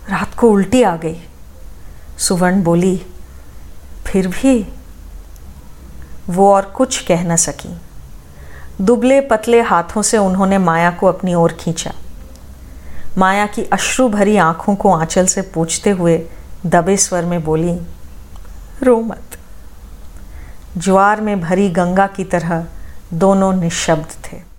रात 0.09 0.33
को 0.33 0.49
उल्टी 0.49 0.83
आ 0.83 0.95
गई। 0.95 1.21
सुवर्ण 2.17 2.63
बोली, 2.63 2.95
फिर 4.05 4.27
भी? 4.27 4.73
वो 6.29 6.53
और 6.53 6.65
कुछ 6.65 7.01
कह 7.03 7.23
न 7.23 7.35
सकी। 7.35 7.75
दुबले 8.81 9.21
पतले 9.21 9.61
हाथों 9.61 10.01
से 10.01 10.17
उन्होंने 10.17 10.57
माया 10.57 10.91
को 10.91 11.07
अपनी 11.07 11.33
ओर 11.33 11.53
खींचा। 11.53 11.93
माया 13.17 13.45
की 13.45 13.63
अश्रु 13.63 14.09
भरी 14.09 14.37
आँखों 14.37 14.75
को 14.75 14.93
आंचल 14.93 15.25
से 15.25 15.41
पूछते 15.41 15.89
हुए 15.89 16.17
दबे 16.65 16.97
स्वर 16.97 17.25
में 17.25 17.43
बोली, 17.43 17.79
रो 18.83 19.01
मत। 19.01 19.37
ज्वार 20.77 21.21
में 21.21 21.41
भरी 21.41 21.69
गंगा 21.69 22.07
की 22.07 22.23
तरह 22.23 22.65
दोनों 23.13 23.53
निशब्द 23.53 24.07
थे। 24.25 24.52